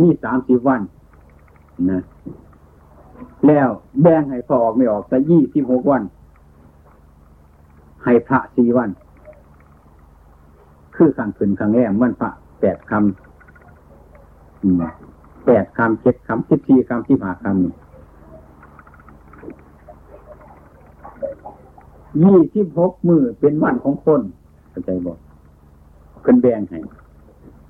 [0.00, 0.80] มีสามสิบวัน
[1.90, 2.00] นะ
[3.46, 3.68] แล้ว
[4.02, 6.02] แบ่งให้พอออกไม่ออก แต่ยี่สิบหกวัน
[8.04, 8.90] ให้พระสี่วัน
[10.96, 13.02] คือขังขืนขังแรมวันพระแปดคำ
[15.46, 17.56] แปดคำเจ็ดคำสิบสี่คำสิบห้าคำ
[22.22, 24.20] ยี่สิบหกมือเป็นวันของคน
[24.70, 25.18] เข้าใจบอก
[26.22, 26.78] เพิ่นแบ่งให้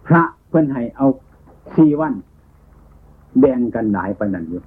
[0.06, 1.06] พระเพิ่นให้เอา
[1.76, 2.14] สี่วัน
[3.40, 4.62] แบ่งกันหลายปนันอยู่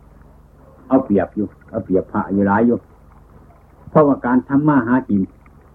[0.87, 2.77] เอาเปรียบอยู่ เอาเปรียบพระอยู่หลายอยู่
[3.89, 5.21] เพราะว่าการทำมาหากิน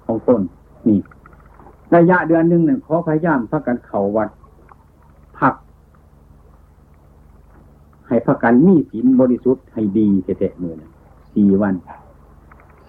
[0.05, 0.40] ของคน
[0.88, 0.99] นี่
[1.94, 4.29] ระยะเดือนหนึ่งเนี่ยขอพยายามพักกันเข่าวัด
[5.38, 5.55] พัก
[8.09, 10.75] ให้พักกันมีศีลบริสุทธิ์ให้ดีเตะมือ
[11.35, 11.75] สี่วัน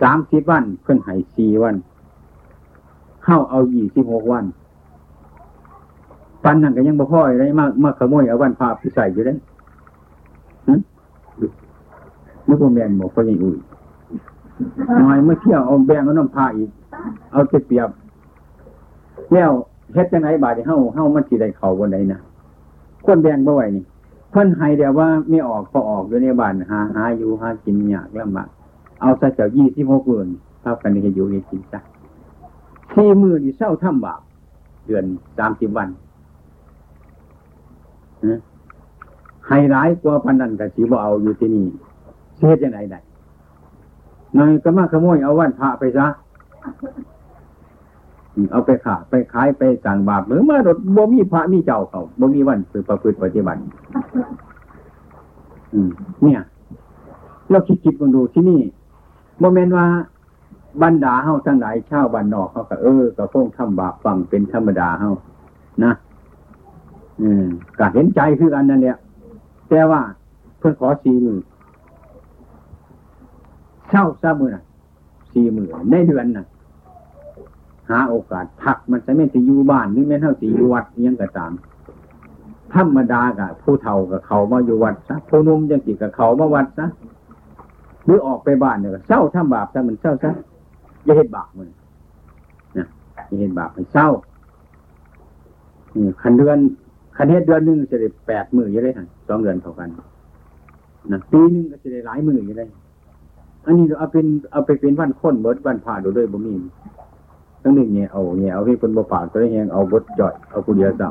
[0.01, 1.75] สามสิบวันเพิ่นให้สี่วัน
[3.23, 4.45] เข้าเอายี่สิบหกวัน
[6.43, 9.34] ปันนั่นก็ยังบ่พ่อยได้มากมาขโมยเอาวันพาไปใส่อยู่ได้
[12.47, 13.58] นึกว่าแมนบอกเขายังอุ่ย
[15.01, 16.69] น้อยเมื่อเที่ยวเอาแบงเอาน้ำพาอีก
[17.32, 17.89] เอาเปรียบ
[19.34, 19.51] แล้ว
[19.93, 22.19] เฮ็ดจังไหนบาดเฮาเฮามันสิได้เข้าบนใดนะ
[23.06, 23.84] คนแบงบ่ไหวนี่
[24.36, 28.48] พิ่นให้เดียวว่าไม่ออกพอออกอยู่ในบ้านหาหาอยู่หากินยากลำบาก
[29.02, 30.28] เอาซะเจ้ายี่สิบหกเดือน
[30.62, 31.80] เท่ากันนี่อยู่ในกินซะ
[32.93, 34.21] ที่มือที่เศร้าทำบาป
[34.88, 35.06] เดือน
[35.38, 35.89] สามสิบวัน
[39.48, 41.65] ให้ร้ายกว่าพันนันกับสีบ่เอาอยู่ที่นี่
[42.38, 43.00] เสียยังไงได้
[44.38, 46.08] นายก็มาขโมยเอาวันพระไปซะ
[48.52, 53.62] เอาไปขาไปขายไปสั่งบาปหรือมื่อรถบ่มีพระมีเจ้าเขาบ่มีวันคือประพฤติปฏิบัติ
[55.74, 55.89] อืม
[56.24, 56.41] เนี่ย
[57.50, 58.60] เราคิดคิดกันดูที่นี่
[59.39, 59.86] โมเมนต์ว่า
[60.84, 65.12] บรรดาเฮาทั้งหลายชาวบ้านนอกเขาก็เออก็คงทำบาปฟังเป็นธรรมดาเฮา
[65.84, 65.93] นะ
[67.21, 67.45] อืม
[67.80, 68.98] ก็เห็นใจคือกันนั่นแหละ
[69.69, 70.02] แต่ว่า
[70.60, 71.39] เพื่อขอสี่มือ
[73.89, 74.63] เช่าซามือน่ะ
[75.34, 76.45] สี่มือในเดือนน่ะ
[77.89, 81.52] หาโอกาสพักมันจะไม่สิอยู่บ้านหรือแม่เท่าสิอยู่วัดยังก็ตาม
[82.74, 86.86] ธรรมดากับผู้เฒ่ากับเขามาอยู่วัดซะผู้นุ่มยังสิกับเขามาวัดซะ
[88.06, 90.32] หรือออกไปบ้านเนี่ยเศร้าทำบาปซะมันเศร้าซะ
[91.06, 91.69] อย่าเห็นบาปมัน
[92.78, 92.88] นะ
[93.28, 94.10] อย่าเห็นบาปให้เศร้า
[95.95, 96.58] นี่คันเดือน
[97.17, 99.89] คันเฮ็ดเดือนหนึ่งจะได้แปดหมื่นยังได้ทั้งสองเดือนเท่ากัน
[101.12, 102.67] นะปีหนึ่งก็จะได้หลายหมื่นยังได้
[103.65, 106.54] อันนี้เอาเป็นเอาไปเป็นวันค้นเบิดวันผ่าดูด้วยบ่มี
[107.67, 111.08] ทั้งหนึ่งเนี่ยเอาเนี่ยเอาที่คนบ่ปากตัวเองเอาบดจ่อยเอากูเดียวซ้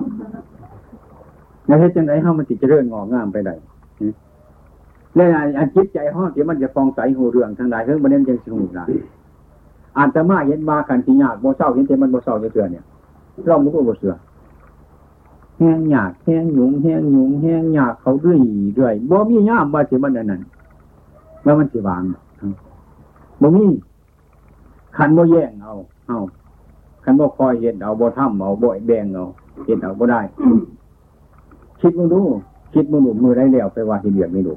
[0.82, 3.54] ำแล้วเฮ็ดจังไดเฮามันสิเจริญงอกงามไปได้
[5.16, 8.84] แล้วอันจิตใจเฮาที่มันจะฟองใสหูเรื่องทั้งหลายเรื่องบ่ได้จังสิหูได้
[9.98, 12.84] อาตมาเห็นมากันสิยากบ่เศร้าเห็นแต่มันบ่เศร้าจังเทื่อเนี่ย
[13.46, 14.14] เราบ่รู้บ่เสือ
[15.58, 18.38] แห้งหยากแห้งหยุงแห้งหยุงแห้งหยากเขาด้วย
[18.78, 20.42] ด้วยบ่มีย่ามว่าสิมันอันนั้น
[21.44, 22.02] ว่ามันสิวาง
[23.42, 23.64] บ่มี
[24.96, 25.72] คันบ่แย่งเอา
[26.08, 26.18] เอา
[27.04, 29.24] คันบ่คอยเห็นเอาบ่ทำเอาบ่แบ่งเอา
[29.66, 30.20] เห็นเอาบ่ได้
[31.80, 32.20] คิดมึงดู
[32.74, 34.52] คิดมึงดูมือได้แล้วไปว่าที่เบียกไม่ดู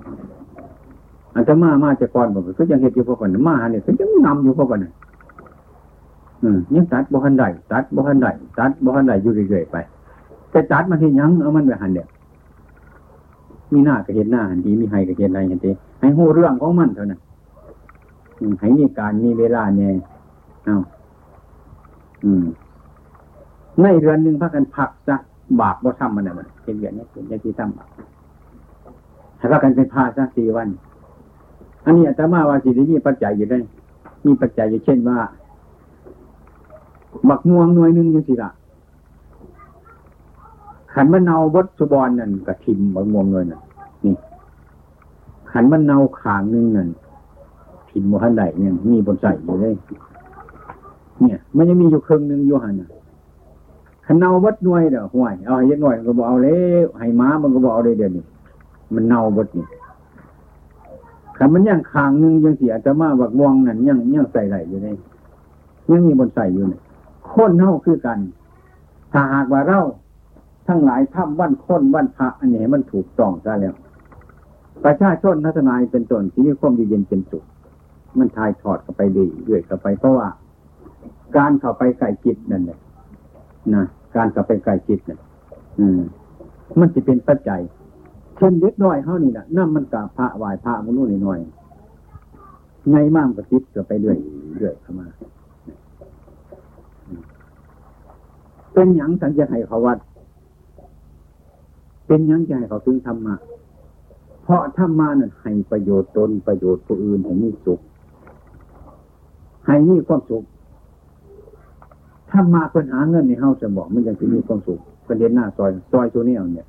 [1.36, 4.80] อันตมามาจะก่อนบอกก็ยังเห็นอยู่พวกกันมาเนี่ยก็ยังนำอยู่พวกกัน
[6.44, 8.28] อืมยังตัดบ่หันใดตัดบ่หันใด
[8.60, 9.76] ตัดบ่หันใดอยู่เรื่อยๆไป
[10.52, 12.08] แต่ตัดมาที่ยังเอามันไปหันเดียว
[13.74, 17.20] มีหน้าก็เห็นหน้าหันดีมีให้ก็เห็นไรเห็นดีให้หูเรื่องของมันเท่านั้น
[18.60, 19.92] ให้มีการมีเวลาเนี่ย
[20.66, 20.76] เอา
[22.26, 22.46] อืม
[23.82, 25.16] ในเรือนหนึ่งพักกันพักซะ
[25.60, 27.90] บาปบ่ทำมันอะมันเป็นอย่างนี้เป็นอย่างที่ทำบาป
[29.38, 30.68] ให้พักกันเป็นพาซะสี่วัน
[31.86, 33.58] อันนี้อาตมาว่าสิได้มีปัจจัยอยู่ได้
[34.26, 35.18] มีปัจจัยอยู่เช่นว่า
[37.26, 38.52] หมักม่วงหน่วยหนึ่งยังสิละ
[40.94, 43.62] ขันมะนาววัดสุบอนนั่นกับทิมหมักม่วงเงินน่ะ
[44.06, 44.16] นี่
[45.52, 46.90] ขันมะนาวขางหนึ่งนั่น
[47.90, 49.76] ทิมโมหันใดเนี่ยมีบนใส่อยู่เลย
[51.22, 52.90] เนี่ย มันยังมีอยู่ครึ่งหนึ่งอยู่หันะ
[54.06, 56.50] ขันเนาวัดหน่วยเด้อห่วยเอาให้ยักหน่อยก็บอกเอาเล
[56.80, 58.24] ยให้ม้ามันก็บอกเอาเลยเดี๋ยวนี้
[58.94, 59.66] มันเน่าวัดนี่
[61.38, 64.96] ขันมันยังคางหนึ่งยังเสียแต่มาบักวงนั่นยังยังใส่ไหลอยู่เลย
[65.90, 66.82] ยังมีบนใส่อยู่เนี่ย
[67.32, 68.20] คนเท่าคือกัน
[69.12, 69.80] ถ้าหากว่าเรา
[70.68, 73.76] ทั้งหลายทำวันค้นวันพระอันนี้มันถูกต้องซะแล้ว
[74.84, 77.44] ประชาชนทัศนายเป็นต้นที่มีความอยู่เย็นเป็นสุข
[78.18, 80.28] มันทายถอดเข้าไปดีเรื่อยเข้าไปเพราะว่า
[81.36, 82.80] การเข้าไปไก่จิตนั่นแหละ
[83.74, 83.84] นะ
[84.16, 85.20] การเข้าไปไก่จิตนี่ย
[85.80, 86.00] อืม
[86.80, 87.62] มันจะเป็นปัจจัย
[88.38, 91.40] เช่นเล็กน้อยเท่านี้นะนั่นมันกับพระไหวพระมันนู่นหน่อย
[92.92, 94.18] ไงมากกว่าจิตก็ไปเรื่อย
[94.58, 95.08] เรื่อยเข้ามา
[98.74, 99.98] เป็นหยังสังจะให้เขาวัด
[102.08, 103.36] เป็นหยังจะให้เขาถึงธรรมะ
[104.44, 107.80] เพราะธรรมะนั้นให้ประโยชน์ตนประโยชน์ผู้อื่นให้มีสุข
[109.66, 110.44] ให้มีความสุข
[112.32, 116.68] ธรรมะเป็นหาเงินในเฮาจะบอกมันยังจะมีความสุขประเด็นหน้าซอยซอยตัวนี้เอาเนี่ย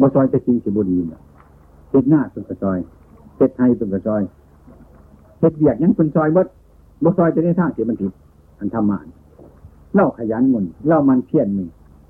[0.00, 1.20] บ่ซอยจะจริงสิบุรีเนี่ย
[1.90, 2.78] เฮ็ดหน้าเป็นกระซอย
[3.36, 4.22] เฮ็ดไทยเป็นกระซอย
[5.40, 6.42] เฮ็ดเบียกยังเป็นซอยบ่
[7.04, 8.12] บ่ซอยจะได้ทางเสียมันผิด
[8.58, 8.98] อันธรรมะ
[9.94, 11.68] เล่าขยันมุนเล่ามันเพียรมึง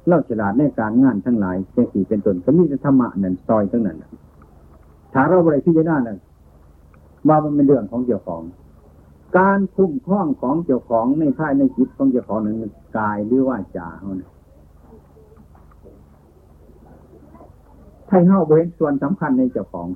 [0.09, 3.97] เล่าฉลาดในการงานทั้งหลายเจ้าสี่เป็นตนก็มีธรรมะนั่นซอยทั้งนั้น
[5.13, 6.19] ถ้าเราบริพิจารณานั่น
[7.29, 8.43] ว่ามันเป็นเรื่องของเจ้าของ
[9.37, 12.65] การคุ้มครองของเจ้าของในภายในจิตของเจ้าของหนั้น
[12.99, 14.31] กายหรือว่าจ่าเขานะ
[18.09, 19.89] ถ้าเฮาเห็นส่วนสำคัญในเจ้าของ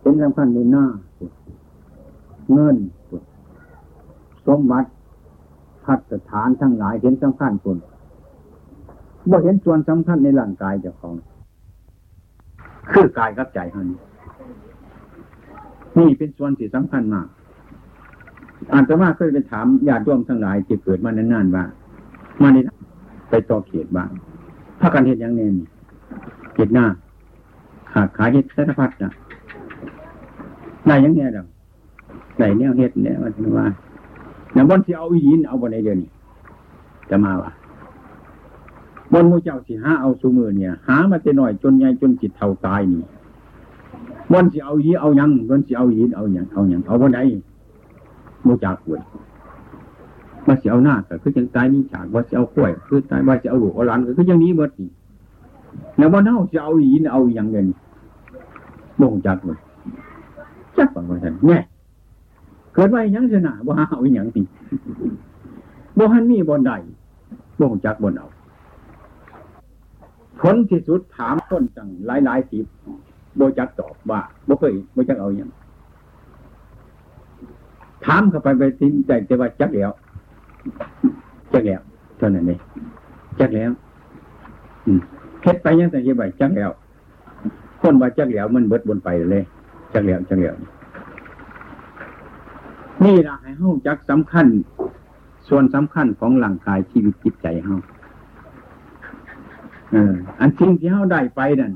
[0.00, 0.86] เป็นสำคัญในหน้า
[2.52, 2.76] เงิน
[4.46, 4.90] สมบัติ
[5.84, 7.78] พัฒฐานทั้งหลายเห็นสำคัญคน
[9.30, 11.14] บ่เห็นส่วนสำคัญในร่างกายเจ้าของ
[12.92, 13.98] คือกายกับใจเท่านี้
[15.98, 17.26] นี่เป็นส่วนที่สำคัญมาก
[18.72, 21.64] อาตมาเคยไปถามญาติโยมทั้งหลายที่เกิดมานานๆว่า
[22.42, 22.62] มานี่
[23.30, 24.10] ไปต่อเขียดบ้าง
[24.80, 25.54] ถ้ากันเห็นอย่างนี้น
[26.56, 26.86] เห็ดหน้า
[27.92, 29.10] ขาดขายเห็ดสารพัดนะ
[30.86, 31.46] ได้ยังไงดอก
[32.38, 33.66] ได้แนวเห็ดเนี่ยว่าว่า
[34.54, 36.10] อย่างบนที่เอาอีนเอาบนในเดือนนี้
[37.10, 37.52] จะมาว่ะ
[39.12, 43.02] บนมูเจ้าสิหาเอาสูมือเนี่ย หามาแต่หน่อยจนใหญ่จนจิตเท่าตายนี่
[44.32, 47.18] บนสิเอายีเอายังบนสิเอายีเอายังเอายังเอาบนไหน
[48.46, 49.00] มูจากหวย
[50.46, 54.88] ว่าสิเอาหน้าก็คือยังตายนี่ฉากว่าสิเอากล้วยคือตายว่าสิเอาหลูกเอาหลานก็คือยังนี้เบิดนี่
[55.96, 57.66] แล้วบนเน่าสิเอายีเอาอยังเงิน
[59.00, 59.58] บ่งจากหวย
[60.78, 61.58] จักว่าว่าท่านแน่
[62.74, 64.44] เกิดไว้ยังชนะบ่าเอาอย่างนี้
[65.98, 66.72] บ่หันมีบนใด
[67.60, 68.28] บ่งจักบนเอา
[70.40, 72.64] ผลที่สุดถามต้นจังหลายหลายสิบ
[73.36, 75.50] โบจักตอบว่าบ่เคยบ่จักเอาอย่าง
[78.04, 79.90] ถามเข้าไปไปทิ้งใจแต่ว่าจักแล้ว
[81.52, 81.80] จักแล้ว
[82.16, 82.60] เท่านั้นเอง
[83.40, 83.70] จักแล้ว
[84.86, 85.00] อืม
[85.42, 86.70] เฮ็ดไปยังแต่ยังไงจักแล้ว
[87.80, 89.44] คนว่าจักแล้วมันเบิดบนไปเลย
[89.92, 90.54] จักแล้วจักแล้ว
[93.04, 94.46] นี่ละให้เฮาจักสำคัญ
[95.48, 97.76] ส่วนสำคัญของร่างกายชีวิตจิตใจเฮา
[99.92, 101.72] เออ อันสิ่งที่เฮาได้ไปนั่น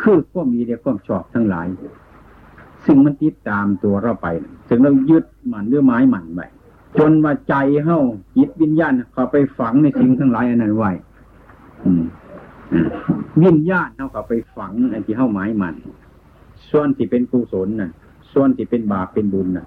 [0.00, 1.66] คือก็มีเดียความชอบทั้งหลาย
[2.86, 4.26] ซึ่งมันติดตามตัวเราไป
[4.68, 6.40] ถึงเรายึดมันหรือไม้มันไป
[6.98, 8.00] จนว่าใจเฮ้า
[8.36, 10.90] จิตวิญญาณเขาไปฝังในสิ่งทั้งหลายอันนั้นไว้
[13.42, 15.74] วิญญาณเขาเขาไปฝังอันที่เฮ้าหมายมัน
[16.70, 17.90] ส่วนที่เป็นกุศลน่ะ
[18.32, 19.66] ส่วนที่เป็นบาปเป็นบุญน่ะ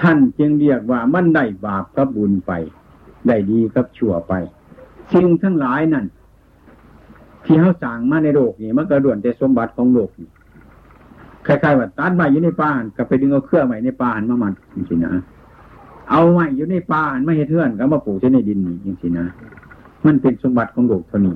[0.00, 2.52] ท่านจึงเรียกว่ามันได้บาปกับบุญไป
[3.26, 4.32] ได้ดีกับชั่วไป
[5.12, 6.06] สิ่งทั้งหลายนั่น
[7.44, 10.28] ที่เขาสั่งมาในโลกนี่มันกระด่วนแต่สมบัติของโลกนี่
[11.46, 15.22] คล้ายๆว่าตัดไม้อยู่ในป่ากับไปดึงเอาเครื่องใหม่ในป่าหันมามันจริงๆนะ
[16.10, 19.26] เอาไม้อยู่ในป่าหันมาเห็ดเทือนก็มาปลูกใช่ในดินนี่จริงๆนะ
[20.06, 21.34] มันเป็นสมบัติของโลกเท่านี้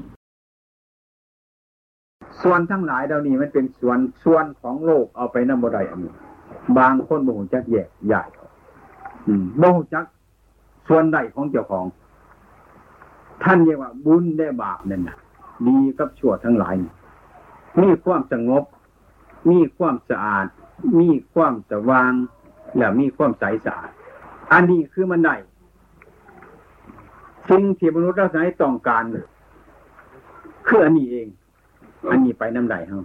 [2.43, 6.13] ส่วนทั้งหลายเหล่านี้มันเป็นส่วนส่วนของโลกเอาไปนำบดได้อันนี้
[6.79, 8.23] บางคนบ่หูจักแยกใหญ่
[9.61, 10.05] บ่หูจัก
[10.89, 11.85] ส่วนใดของเจ้าของ
[13.43, 15.17] ท่านเรียกว่าบุญได้บาปนั่นนะ
[15.67, 16.75] ดีกับชั่วทั้งหลาย
[17.81, 18.65] มีความสงบ
[19.51, 20.47] มีความสะอาด
[21.01, 22.13] มีความสว่าง
[22.77, 23.91] และมีความใสสะอาด
[24.53, 25.37] อันนี้คือมันได้
[27.49, 29.03] สิ่งที่มนุษย์เราใช้ต้องการ
[30.67, 31.29] คืออันนี้เอง
[32.11, 33.03] อันนี้ไปน้ำใดเฮา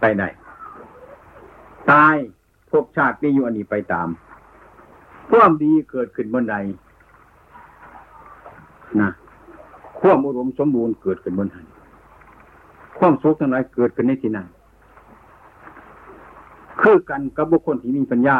[0.00, 0.24] ไปไหน
[1.90, 2.16] ตาย
[2.70, 4.08] ภพชาตินี้อยู่อันนี้ไปตาม
[5.30, 6.56] ความดีเกิดขึ้นบนใด
[9.00, 9.10] นะ
[10.00, 11.66] ความอุดมสมบูรณ์เกิดขึ้นบนหัน
[12.98, 14.46] ความสุขทั้งหลายเกิดขึ้นในที่นั้น
[16.80, 18.38] คือกันกับบุคคลที่มีปัญญา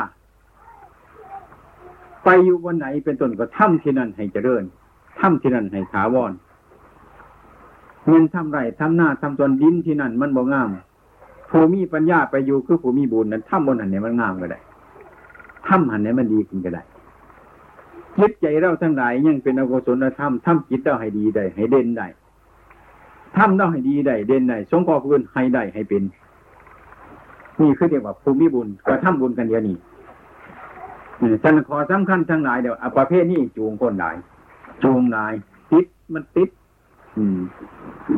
[2.24, 4.62] ไปอยู่วันไหนเป็นต้นก็ถ้ำที่นั่นให้เจริญ
[5.20, 6.32] ถ้ำที่นั่นให้ถาวร
[8.06, 10.70] เงินทำไรทำหน้าทำตนดินที่นั่นมันบ่งาม
[11.50, 14.60] ผู้มีปัญญาไปอยู่คือผู้มีบุญนั้นถ้ำบนหันเนี่ยมันงามก็ได้
[15.66, 16.82] ถ้ำหันเนี่ยมันดีขึ้นก็ได้
[18.20, 22.06] ยึดใจเราทั้งหลายยังเป็นอกุศลธรรมทำจิตเราให้ดีได้ ให้เด่นได้
[23.36, 26.02] ทำเราให้ดีได้เด่นได้สงฆ์ผู้อื่นให้ได้ให้เป็น
[27.60, 29.76] นี่คือเรียกว่าภูมิบุญก็ทำบุญกันเดียวนี้
[31.42, 34.16] ฉันขอสำคัญทั้งหลายเดี๋ยวประเภทนี้จูงคนหลาย
[34.82, 35.32] จูงหลาย
[35.70, 36.48] ติดมันติด
[37.16, 37.38] อืม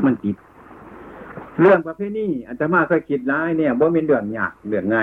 [0.04, 0.36] มันติด
[1.60, 4.96] เรื่องประเภทนี้อาตมาเคยคิดร้ายเนี่ยว่าเป็นเรื่องยากเรื่องไง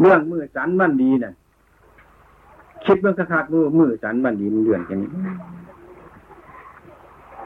[0.00, 1.32] เรื่องมือสันบันดีเนี่ย
[2.84, 5.10] คิดเบื้องคักมือมือสันบันดีมันเดือนแค่นี้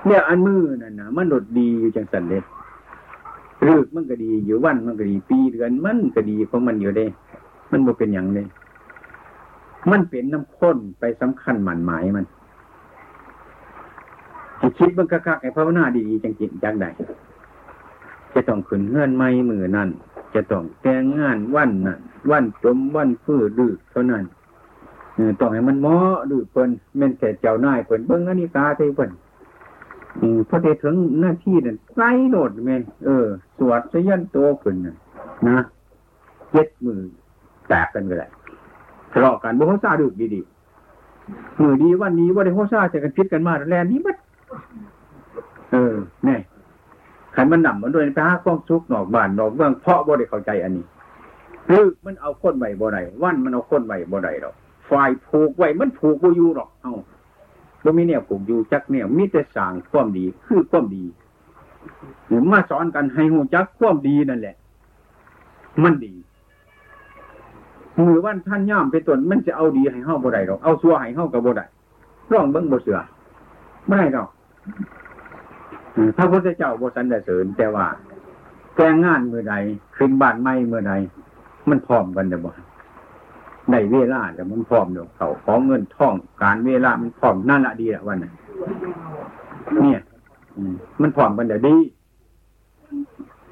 [0.06, 2.42] เนี่ยอันมือนั่นนะมันหลดดีอยู่จังสันเลย
[3.68, 7.06] รึกมันก็ดีอยู่วันมันก็ดี ปีเดือนมันก็ดีของมันอยู่เด้
[7.70, 8.46] มันบ่เป็นอย่างเลย
[9.90, 12.26] มันเป็นน้ำข้นไปสำคัญหมันหมายมัน
[14.78, 16.86] คิดเบื้องคักไอ้ภาวนาดีๆจังจิตจังใด
[18.34, 19.88] จะต้องขึ้นเงื่อนไม่มือนั่น
[20.34, 21.98] จะต้องแต่งงานวันนั่น
[22.30, 24.24] วันจมวันฟื้นดึกเท่านั้น
[25.40, 29.10] ต้องให้มันหมาะดึกเพิ่นแม่นแต่เจ้านายเพิ่นเบิ้งอันนี้กาเท่เพิ่น
[30.48, 33.26] พอได้ถึงหน้าที่นั่นไกลโดดแม่นเออ
[33.58, 35.62] สวดสยันโตขึ้นนะ
[36.50, 37.00] เจ็ดมือ
[37.68, 38.28] แตกกันก็ได้
[39.12, 44.16] ทะเลาะกันบ่เขาซาดึกดีๆมือดีวันนี้ว่าได้เขาซาจะกันพิดกันมาแลนนี้มัด
[45.72, 45.94] เออ
[46.24, 46.36] แน่
[47.34, 50.84] ขันมันหนำมันด้วยไปหาความสุขนอกบ้านนอกเมืองเพราะบ่ได้เข้าใจอันนี้
[51.68, 54.54] คือมันเอาคนใหม่บ่ได้วันมันเอาคนใหม่บ่ได้หรอก
[54.90, 56.92] ฝ่ายผูกไว้มันผูกบ่อยู่หรอก เอา
[57.84, 61.04] บ่มีเนี่ยผูกอยู่จักเนี่ยมีแต่สางความดี คือความดี
[62.26, 64.56] หรือมาสอนกันให้หูจักความดีนั่นแหละ
[65.82, 66.14] มันดี
[67.98, 71.66] มือวันท่านย่ามไปตนมันจะเอาดีให้เฮาบ่ได้หรอกเอาซัวให้เฮากับบ่ได้
[72.30, 72.98] ร้องเบิ้งบ่เสือ
[73.86, 74.28] ไม่ได้หรอก
[76.16, 77.86] พระพุทธเจ้าบสันเสริญแต่ว่า
[78.76, 79.54] แกงงานเมื่อใด
[79.96, 80.92] ขึ้นบ้านไม่เมื่อใด
[81.68, 82.50] มันพร้อมกันแต่บ่
[83.70, 88.32] ในเวลาแต่มันพร้อมเดี๋ยวเขาของเงินท่องการเวลามันพร้อมนั่นละดีละวันนั้น
[89.82, 90.00] เนี่ย
[91.00, 91.76] มันพร้อมกันเดี๋ยวดี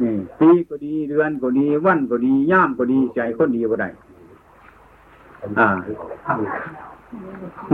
[0.03, 3.89] นี่ปีก็ดีเดือนก็ดี วันก็ดีย่ามก็ดีใจคนดีก็ได้
[5.59, 5.69] อ่า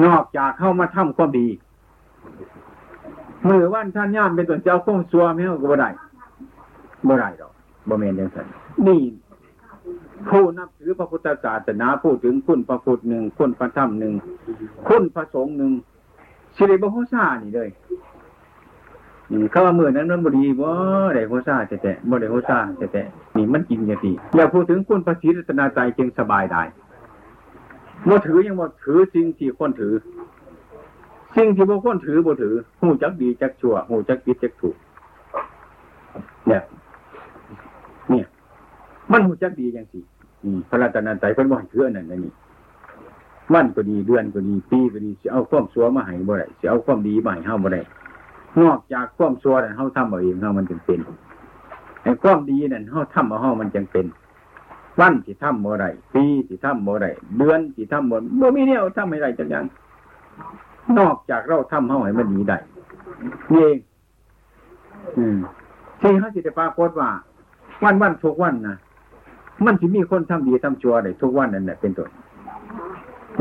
[0.05, 1.47] นอกจากเข้ามาทำความดี
[3.49, 5.89] มือวันท่านย่ามเป็นตัวเจ้าคงซัวไม่เอาก็บ่ได้
[7.09, 7.53] บ่ได้หรอก
[7.89, 8.47] บ่เมนยังสัน
[8.87, 9.01] นี่
[10.31, 14.15] ผู้นับถือพระพุทธศาสนาพูดถึงคุณพระพุทธหนึ่งคุณพระธรรมหนึ่ง
[14.89, 15.73] คุณพระสงฆ์หนึ่ง
[16.57, 17.69] สิริบโฮซานี่เลย
[19.51, 20.71] เขาว่าเมื่อนั้นมันบดีว่
[21.15, 23.03] ได้โฮซาแต่แต่บ่ได้โฮซาแต่แต่
[23.37, 26.63] นี่มันกินอย่างดีอย่าพูดถึงคุณพระศรีรัตนาใจจึงสบายได้
[28.09, 29.95] บ่ถือยังบ่ถือสิ่งที่คนถือ
[31.37, 34.77] สิ่งที่บุคคลถือบ่ถือหูจักดีจักชั่วหูจักผิดจักถูก
[36.47, 36.63] เนี่ย
[39.13, 40.01] มันหูจักดีอย่างสิ
[40.69, 42.33] พระราชนันใจเพิ่นบ่ให้ถืออันนั้นนี่
[43.53, 47.81] วันก็ดีเดือนก็ดีปีก็ดีสิเอาความชั่วมาให้บ่ได้สิเอาความดีมาให้เฮาบ่ได้
[48.63, 51.01] นอกจากความชั่วนั้นเฮาทำเอาเองเฮามันจึงเป็น
[52.03, 54.07] ไอ้ความดีนั่นเฮาทำเอาเฮามันจึงเป็น
[55.01, 55.85] วันที่ทำโมไร
[56.15, 57.07] ปีที่ทำโมไร
[57.39, 59.65] เดือนที่ทำโมโมมีเนี่ยทำไม่ได้จังยัง
[60.99, 62.59] นอกจากเราทำเท่าไหร่มันดีได้
[63.53, 63.79] นี่เอง
[65.17, 65.37] อืม
[66.01, 67.09] ที่เขาสิจะปรากฏว่า
[67.85, 68.77] วันวันทุกวันนะ
[69.65, 72.11] มันจะมีคนทำดีทำชั่วไดทุกวันนั่นแหละเป็นต้น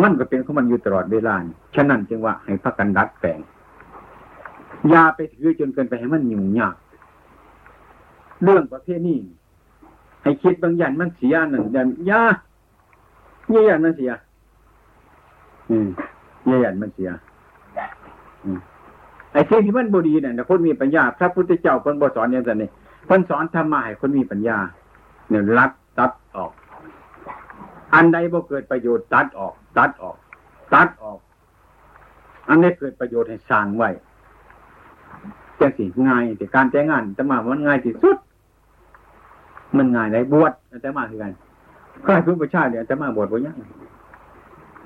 [0.02, 1.36] มันก็เป็นของมันอยู่ตลอดเวลา
[1.76, 3.40] ฉะนั้นจึงว่าให้พักกันดัดแปลง
[4.94, 6.76] ยาไปถือจนเกินไปให้มันยุ่งยาก
[8.44, 9.18] เรื่องประเภทนี้
[10.24, 12.24] ให้คิดบางอย่างมันเสียหนึ่งยันยา
[13.50, 14.12] เยี่ยนมันเสีย
[15.70, 15.88] อืม
[16.46, 17.10] เยี่ยนมันเสีย
[18.44, 18.60] อืม
[19.34, 22.70] ไอ้สิ่งที่มันบดีเนี่ยคนมีปัญญา พระพุทธเจ้าคนบสอนอย่างนี้
[23.10, 24.58] คนสอนธรรมะให้คนมีปัญญา
[25.30, 26.52] เนี่ยรัด ตัดออก
[27.94, 30.18] อันใดบ่เกิดประโยชน์ตัดออก ตัดออก
[30.74, 31.20] ตัดออก
[32.50, 33.90] อันนี้เกิดประโยชน์ให้สร้างไว้
[35.60, 38.18] จังสิง่ายแต่การแต่งงานจะมามันง่ายที่สุด
[39.78, 41.32] มันง่ายได้บวชแต่มาคือกัน
[42.06, 43.56] ข้าพุทธชาติเนี่ยจะมาบวชบ่ยัง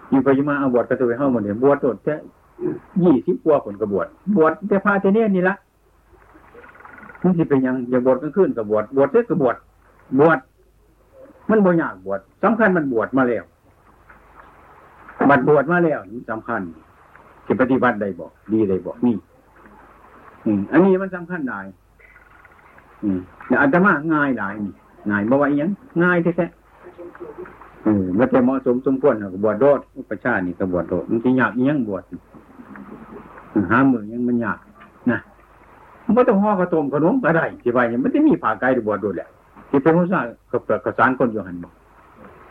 [0.09, 2.15] อยู่ไปยมาเอาบวชก็ตัวไปเข้าหมดเนี่ยบวชโดดแค่
[3.03, 4.07] ยี่สิบกว่าผลกระบวช
[4.37, 5.55] บวชแต่พาเทเนียนี่ละ
[7.23, 9.55] มันสิเป็นยังอย่าบวชก็ขึ้นกับบวชบวชเส็กบวช
[10.19, 10.39] บวช
[11.49, 13.43] มันบ่ยากบวชสำคัญมันบวชมาแล้ว
[15.29, 16.61] บัดบวชมาแล้วสำคัญ
[17.47, 19.15] จะปฏิบัติได้บอกดีได้บอกนี่
[20.71, 21.59] อันนี้มันสำคัญได้
[23.03, 24.73] อืมแต่อาตมาง่ายได้นี่
[25.09, 25.69] ง่ายบ่ว่ายัง
[26.03, 32.03] ง่ายแท้ๆเออมันจะเหมาะสมสมควรกับบวชโดดอุปชานี่กับบวชโดดมันจะยากยังบวช
[33.71, 34.59] หามือยังมันยาก
[35.11, 35.19] นะ
[36.13, 39.29] ไม่ต้องห่อกระตมขนมก็ได้ที่ว่ายังไม่ได้มีผ่าไก่บวชโดดแหละ
[39.69, 41.73] ที่เป็นผู้สร้างกับกระสานคนอยู่หันบอก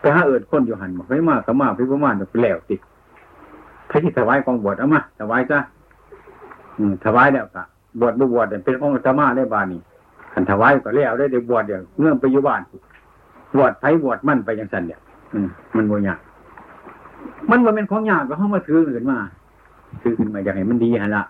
[0.00, 2.80] ไปหาเอิดคนอยู่หันบอกไปมากก็มาไปประมาณไปแล้วติด
[3.90, 5.58] พระที่ถวายกองบวชเอามาถวายซะ
[6.78, 7.64] อืมถวายแล้วกะ
[8.00, 9.80] บวชบวชเป็นของธรรมะได้บานี่
[10.32, 12.60] ขันถวายก็แล้วได้เดี๋ยวบวชเดี๋ยวเงื่อนไปอยู่บ้าน
[13.56, 15.00] บวชไผ่บวชมั่นไปยังสันเนี่ย
[15.76, 16.18] มันโมยาก
[17.50, 19.18] มันว่าเป็นของยากก็เข้ามาถือขึ้นมา
[20.02, 21.22] ถือขึ้นมาอยากให้มันดีฮะละ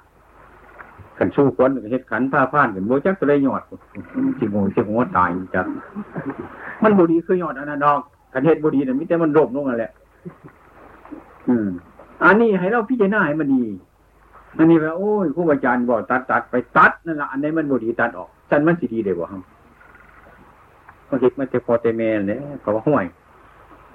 [1.18, 3.62] ขันสู้คนเฮ็ดขันผ้าผ่านกันโบจักตัวเลยหยอด
[4.38, 5.66] จิงโง่จิงโง่ตายจัก
[6.82, 8.00] มันบุดีคือหยอดอันนั้นดอก
[8.32, 9.90] ขันเฮ็ดบุดีเนี่ยมิแต่มันโรบลงนั่นแหละ
[11.48, 11.68] อืม
[12.24, 13.64] อันนี้ให้เราพิจารณาให้มันดี
[14.58, 19.42] อันนี้ว่าโอ้ยครูอาจารย์บอกตัดตัดไปตัดนั่นแหละอันนี้มันบุดีตัดออกฉันมันสิดีได้บ่ฮะ
[21.08, 23.06] มันคิดมันจะพอเตแม่เนี่ยเขาว่าห่วย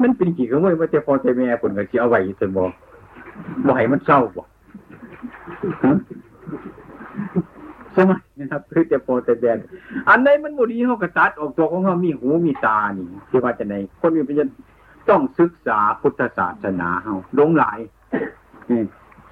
[0.02, 2.64] มันเป็นกี่ขโมยมันจะพอเตแม่ผลก็สิเอาไว้จนบ่
[3.66, 4.44] บ่ให้มันเศร้าบ่
[7.96, 9.58] สมัยนะครับคือจะโปรเตแดน
[10.10, 14.48] อันไหนมันบุดีเขากระตัดออกตัวของเขามีหูมีตานี่ที่ว่าจะในคนมีปัญญา
[15.10, 17.80] ต้องศึกษาพุทธศาสนาเขาหลงหลาย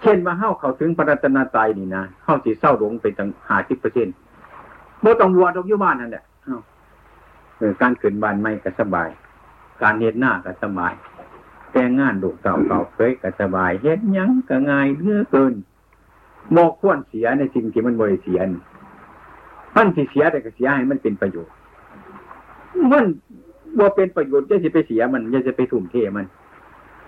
[0.01, 4.15] เช่นว่าเข้าเขาถึงปรัตนาใจนี่นะเข้าสีเศร้าหลงไปตั้งหาสิบเปอร์เซ็นต์
[5.01, 6.23] โมต้องวัวตกยุบ้านนั่นแหละ
[7.81, 9.09] การขืนบ้านไม่ก็สบาย
[9.81, 10.93] การเฮ็ดหน้าก็สบาย
[11.71, 15.53] แต่งงานดูเก่าเก่าเคยก็สบายเฮ็ดยังก็ง่ายเลือเกิน
[16.53, 18.47] โมควรเสียในสิ่งที่มันบริเสียน
[19.75, 21.53] มันสิเสียแต่ก็เสียให้มันเป็นประโยชน์
[22.91, 23.05] มัน
[23.79, 26.25] ว่าเป็นประโยชน์จะจะไปเสียมันจะไปทุ่มเทมัน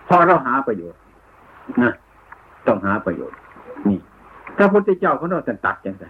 [0.08, 1.00] พอเราหาประโยชน์
[1.82, 1.94] นะ
[2.68, 3.38] ต้องหาประโยชน์
[3.90, 4.00] นี่
[4.58, 6.06] พระพุทธเจ้าเขาต้องตัดอย่างไร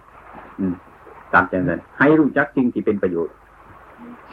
[1.34, 3.34] ตัดอย่างไรให้รู้จักสิ่งที่เป็นประโยชน์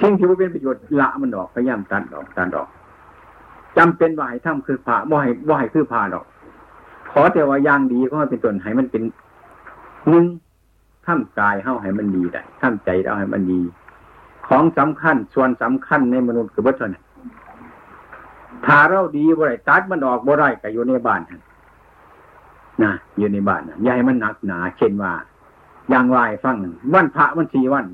[0.00, 2.68] สิ่งที่ว่าเป็นประโยชน์ละมันออกพยายามตัดออกตัดออก
[3.78, 6.24] จำเป็นว่าให้ทำคือผ่าว่าให้ว่าให้คือผ่าดอก
[7.10, 9.02] ขอแต่ว่าย่างดีก็เป็นต้นให้มันเป็น
[10.08, 10.24] หนึ่ง
[11.06, 13.60] ท่ามกายเข้าให้มันดีได้ท่ามใจเราให้มันดี
[14.48, 17.02] ของสำคัญส่วนสำคัญในมนุษย์คือวัตถุนี่
[18.66, 21.20] ถ้าเราดีบ่ได้ตัดมันออกบ่ได้ก็อยู่ในบ้าน
[22.82, 25.12] นะอยู่ในบ้านนะอย่าให้มันหนักหนา เช่นว่า
[25.90, 26.56] อย่างไรฟัง
[26.94, 27.86] วันพระวันสี่วัน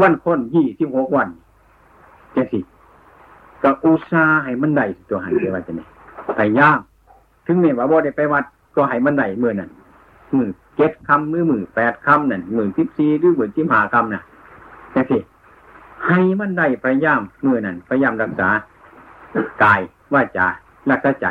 [0.00, 1.28] วันคนยี่สิบหกวัน
[2.36, 2.60] จะสิ
[3.62, 5.86] ก็อุตสาให้มันได้ตัวหันเรียว่าจะนี่
[6.38, 6.78] พยายาม
[7.50, 8.44] ถึงแม้ว่าบ่ได้ไปวัด
[8.76, 9.70] ก็ให้มันได้เมื่อนั้น
[10.36, 14.22] มือเจ็ดคำหรือมือแปดคำนั่นมือสิบสี่หรือมือสิบห้าคำน่ะ
[14.94, 15.18] นี่สิ
[16.06, 18.48] ให้มันได้พยายามมือนั้นพยายามรักษา
[19.62, 19.80] กาย
[20.12, 20.46] ว่าจา
[20.90, 21.26] รักษาใจ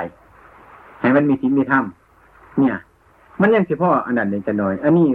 [1.02, 1.84] ให้มันมีศีลมีธรรม
[2.58, 2.76] เนี่ย
[3.42, 5.08] มันยังเฉพาะอันนั้นเองจะน้อย อันนี้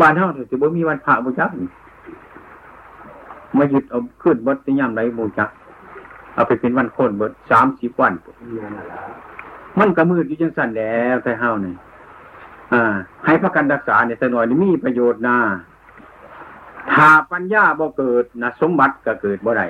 [0.00, 1.50] บ้านเท่าถือว่ามีวันพระบูชัก
[3.58, 5.50] มาหยุดเอาขึ้นบดย่ำไรบูชัก
[6.34, 8.12] เอาไปเป็นวันโคนบดสามสิบวัน
[9.78, 11.76] มันก็มืดอยู่จังสั่นแล้วแต่เฮาเนี่ย
[12.72, 12.94] อ่า
[13.24, 15.36] ให้พระกันรักษาเนี่ยแต่หน่อยนี่มีประโยชน์นะ
[16.92, 19.66] ถ้าปัญญาบ่เกิดนะสมบัติก็เกิดบ่ได้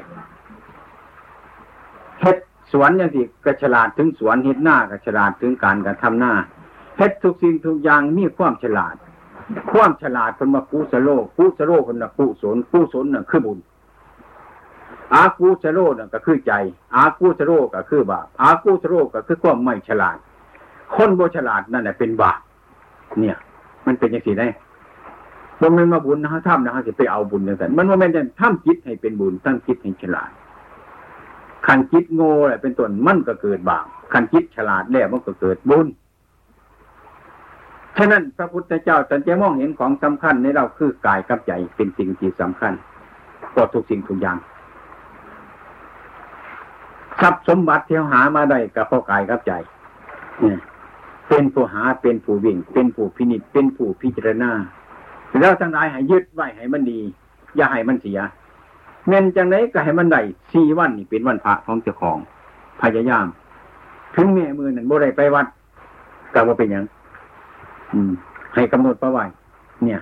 [2.21, 2.37] เฮ็ด
[2.73, 6.33] สวนอย่างที่กระฉลาดถึงสวนเฮ็ดหน้ากระฉลาดถึงการกระทำหน้า
[6.99, 8.95] เฮ็ดทุกสิ่งทุกอย่างมีความฉลาด
[9.73, 13.59] ความฉลาดเป็นมากุสโลกุสโลเป็นมากุศลกุศลน่ะคือบุญ
[15.15, 16.53] อากูสโรนั่นก็คือใจ
[16.97, 20.19] อากูสโรก็คือบาปอากูสโรก็คือความไม่ฉลาด
[20.95, 22.41] คนโบฉลาดนั่นแหละเป็นบาป
[23.21, 23.37] เนี่ย
[23.87, 24.49] มันเป็นอย่างสี่ได้
[25.61, 30.31] บ่แม่นมาบุญนะฮะทำนะฮะจะไปเอาบุญอย่างนั้นมันว่าแม่นทำจิตให้เป็นบุญตั้งจิตให้ฉลาด
[31.67, 35.87] ขันจิตโง่อะไรเป็นต้นมันก็เกิดบาปขันจิตฉลาดแล้วมันก็เกิดบุญ
[37.97, 42.73] ฉะนั้นพระพุทธเจ้าตรัจะมองเห็นของสำคัญในเราคือกายกับใจเป็นสิ่งที่สำคัญ
[43.55, 44.37] กว่าทุกสิ่งทุกอย่าง
[47.21, 49.53] ทรัพย์สมบัติที่หามาได้กับพ่อกายกับใจ
[51.29, 54.51] เป็นผู้หาเป็นผู้วิ่ง เป็นผู้พินิจเป็นผู้พิจารณา
[55.41, 57.01] แล้วทั้งหลายให้ยึดไว้ให้มันดี
[57.57, 58.19] อย่าให้มันเสีย
[59.09, 60.21] เงินจังไรก็ให้มันได้
[60.53, 62.19] สี่วันนี่เป็นวันพระของเจ้าของ
[62.81, 63.27] พยายาม
[64.15, 65.47] ถึงแม่มือนั่นบ่ได้ไปวัด
[66.35, 66.85] ก็บ่เป็นอย่าง
[67.93, 68.13] อืม
[68.55, 69.25] ให้กำหนดประไว้
[69.85, 70.01] เนี่ย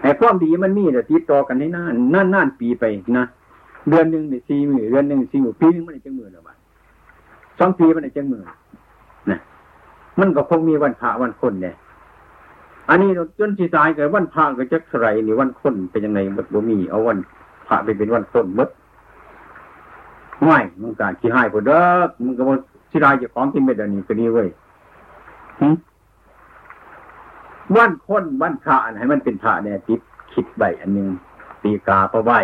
[0.00, 2.84] แต่ความดีมันมีแต่ติดต่อกันให้นานนานนานปีไป
[3.18, 3.24] นะ
[3.88, 6.54] เดือนหนึ่งเนี่ยสี่มือเดือนหนึ่งสี่หมือปีหนึ่งมันได้จังมือหรือเปล่
[7.58, 8.44] สองปีมันได้จังมือน
[9.30, 9.38] นะ
[10.20, 11.74] มันก็คงมีวันพระวันคนเนี่ย
[12.88, 16.18] อันนี้จนที่ตายเกิดวันพระก็จะใครหรือวันคนเป็นยังไง
[16.54, 17.18] บ่มีเอาวัน
[17.66, 18.68] พระไปเป็นวันต้นมด
[20.42, 22.54] ไม่มึงการขี้ให้พอเด้อมึงก็บ่
[22.90, 24.48] ที่รายจะของกินเม็ดอันนี้ก็นี่เว้ย
[27.76, 30.00] วันคนวันพระให้มันเป็นพระเนี่ยติด
[30.32, 31.08] คิดใบอันหนึ่ง
[31.62, 32.38] ตีกาประไว้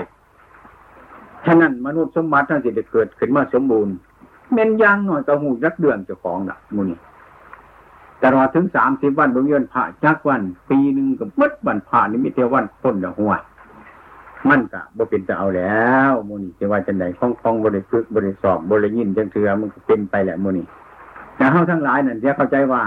[1.46, 3.94] ฉะนั้นมนุษย์สมบัติทั้งสิจะเกิดขึ้นมาสมบูรณ์
[4.52, 6.98] เม่นยางหน่อยกระหูยักเดือนเจ้าของละมูนี่
[8.22, 13.32] ตลอดถึงสามสิบวันดวงเดือนผ่าจักวัน ปีหนึ่งกับมดวันผ่านี่มิเทวันพ้นละหัว
[14.48, 20.66] มันกะบ่เป็นจะเอาแล้วมูนี่จะว่าจะไหนคล่องคล่องบริฝึกบริสอบบริยินจังเถือมันก็เป็นไปแหละมูนี่
[21.36, 22.82] แต่เฮาทั้งหลายนั่นจะเข้าใจว่า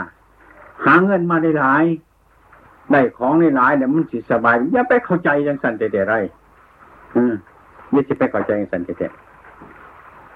[0.85, 1.85] หาเงินมาได้หลาย
[2.91, 6.15] ได้ของได้หลายเนี่ยมันสิสบายอย่าไปเข้าใจจังสันแต่แต่ไร
[7.15, 7.33] อืม
[7.93, 9.07] อย่จะไปเข้าใจสันแต่แต่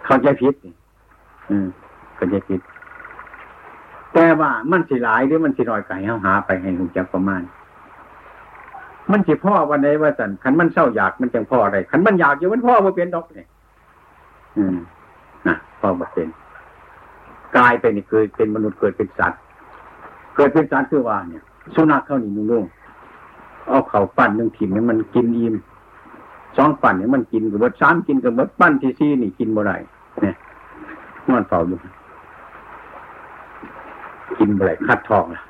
[0.06, 0.54] เข้าใจผิด
[1.50, 1.68] อืม
[2.16, 2.62] เข้าใจผิด
[4.14, 7.42] แต่ว่ามันสิหลายหรือมันสิน้อยไก่เฮาหาไปให้หูจักประมาณ
[9.12, 13.48] มันสิพ่อวันไหนว่าสันขันมันเศร้าอยากมันจังพ่ออะไรขันมันอยากอยู่มันพ่อมาเป็นดอกเนี่ย
[14.58, 14.78] อืม
[15.48, 16.28] นะพ่อมาเป็น
[17.58, 19.40] กลายเป็นนี่เคยเป็นมนุษย์เกิดเป็นสัตว์
[20.36, 21.44] เกิดเป็นสัตว์คือว่าเนี่ย
[21.76, 22.64] สุนัขเข้านี่นุ่ง
[23.68, 25.56] เอาเข่าปั้นหนึ่งถิ่มเนี่ยมันกินอิ่ม
[26.56, 29.76] สองปั้นเนี่ยมันกินกับเบิดสามกินกับเบิดปั้นที่ซี่นี่กินบ่ได้
[30.22, 30.36] เนี่ย
[31.30, 31.78] นอนเฝ้าอยู่
[34.40, 35.42] กินอะไรคัดทองล่ะ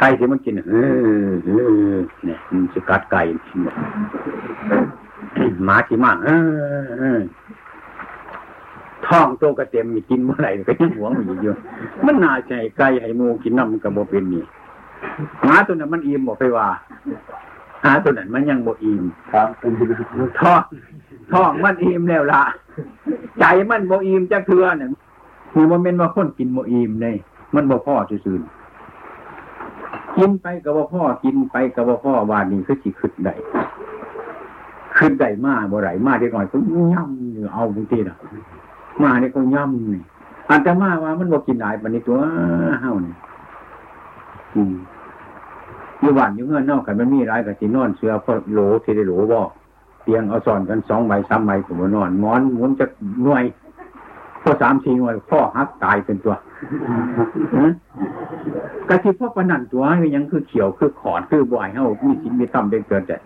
[0.00, 0.74] ไก่ที่มันกินเอ
[1.28, 1.50] อเอ
[1.92, 3.22] อเนี่ยมันจะกัดไก่
[5.64, 6.30] หมาที่มากเอ
[7.16, 7.18] อ
[9.06, 11.56] ท้องโตกระเต็มมีกินเมื่อไหร่ก็ยังหวงอยู่เยอะ
[12.06, 14.42] มันน่าใจไก่ให้มูกินน้ำกับโบเป็นนี่
[15.44, 16.68] หมาตัวนั้นมันอิ่มบอกไปว่า
[17.84, 19.02] หาตัวนั้นมันยังโบอิ่ม
[19.32, 19.48] ครับ
[20.40, 20.62] ท้อง
[21.32, 22.42] ท้องมันอิ่มแล้วละ
[23.40, 24.90] ใจมันโบอิ่มจะเถื่อเนี่ย
[25.54, 27.16] มีโมเมนต์ว่าคนกินโบอิ่มเลย
[27.54, 28.38] มันบ่พ่อซื่อ
[30.16, 33.34] กินไปกับบ่พ่อกินไปกับบ่พ่อวานนี้คือสิขึ้นได้
[34.98, 36.56] ขึ้นได้มาบ่ไหลมาได้หน่อยก็
[36.94, 38.16] ย่ำอยู่เอาบางทีน่ะ
[39.02, 40.02] มาเนี่ยก็ย่ำนี่
[40.48, 42.16] อันแต่มาว่ามันบ่กินหลายปานนี้ตัว
[42.80, 43.14] เฮานี่
[44.54, 44.74] อืม
[46.00, 49.40] อยู่บ้านอยู่เงินนอกกันมันมีหลายก็สินอนเสือพอโหลที่ได้โหลบ่
[50.02, 52.86] เตียงเอาซ่อนกันสองใบสามใบผมนอนหมอนหมุนจะ
[53.24, 53.44] หน่วย
[54.42, 56.34] พอสามสี่หน่วยพ่อหักตายเป็นตัว
[58.88, 59.82] กะทิพ่อปนันตัว
[60.14, 63.16] ยังคือเขียวคือขอดคือบ่อยเฮามีสินมีต่ำเป็นเกินแต่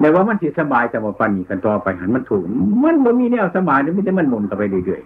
[0.00, 2.42] แต่ว่ามันสิสบายแต่ว่าปันนี้กันต่อไปหันมันถูก
[2.82, 5.02] มันมันมีแนวสบายไม่ได้มันหมุนกันไปเรื่อย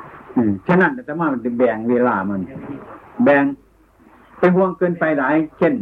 [0.00, 2.40] ๆฉะนั้นแต่ว่ามันแบ่งเวลามัน
[3.24, 3.42] แบ่ง
[4.38, 5.74] เป็นห่วงเกินไปหลาย เช่น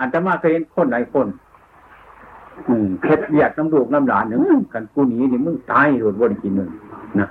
[0.00, 1.26] อัตมาเคยเห็นคนหลายคน
[2.68, 4.40] อืมเคล็ดเบียดน้ำดูกน้ำหลานหนึ่ง
[4.72, 6.70] กันกูหนีนี่มึงตายโดดวนกินหนึ่ง
[7.18, 7.28] นะ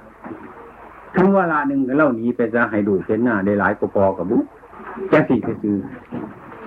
[1.16, 4.41] ถึงเวลาหนึ่งเล่าหนีไปจะให้ดูเห็นหน้าได้หลายกปอกับบุ๊
[5.10, 5.78] แกสี่คือ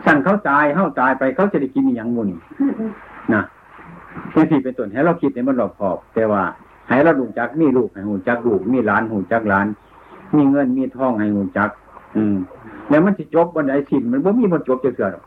[0.04, 2.28] สั่งเขาตายเข้าตายไปเขาจะได้กินอย่างมุน
[3.32, 3.42] นะ
[4.32, 6.42] แกสี่เป็นต้นให้เราคิดในมันหลอกขอบ แต่ว่า
[6.88, 9.66] ให้เราดูจักมีลูกให้หูจักลูกมีหลานหูจักหลาน
[10.36, 11.70] มีเงินมีทองให้หูจัก
[12.16, 12.36] อืม
[12.88, 15.24] แล้วมันจะจบบันไดสินมันบ่มีบนจบจะเกิดหรอก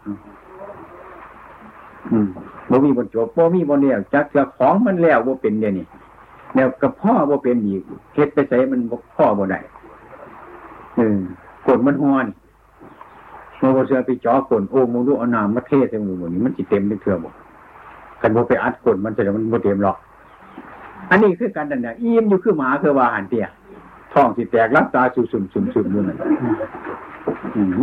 [2.11, 2.27] อืม
[2.69, 5.85] บ่มีบนจบบ่มีบนเลี้ยวจักเกือของมันแล้วบ่เป็นเดี๋ยวนี้
[6.55, 7.81] แล้วกับพ่อบ่เป็นอีก
[8.13, 9.59] เฮ็ดไปใส่มันบ่พ่อบ่ได้
[10.95, 11.17] เออ
[11.67, 12.25] กดมันห้อน
[13.61, 17.31] มันบ่เสือไปจ่อกดโอ้มึงดูเอาน้ำมาเทใส่มือหมดนี้มันสิเต็มเป็นเทื่อบ่
[18.21, 19.97] กันบ่ไปอัดกดมันจะมันบ่เต็มหรอก
[21.09, 23.45] อันนี้คือการดันเนี่ยอิ่มอยู่คือหมาคือว่าหันเตี้ย
[24.15, 26.17] ท้องสิแตกรับตาสุ่มๆสุ่มๆอยู่นั่น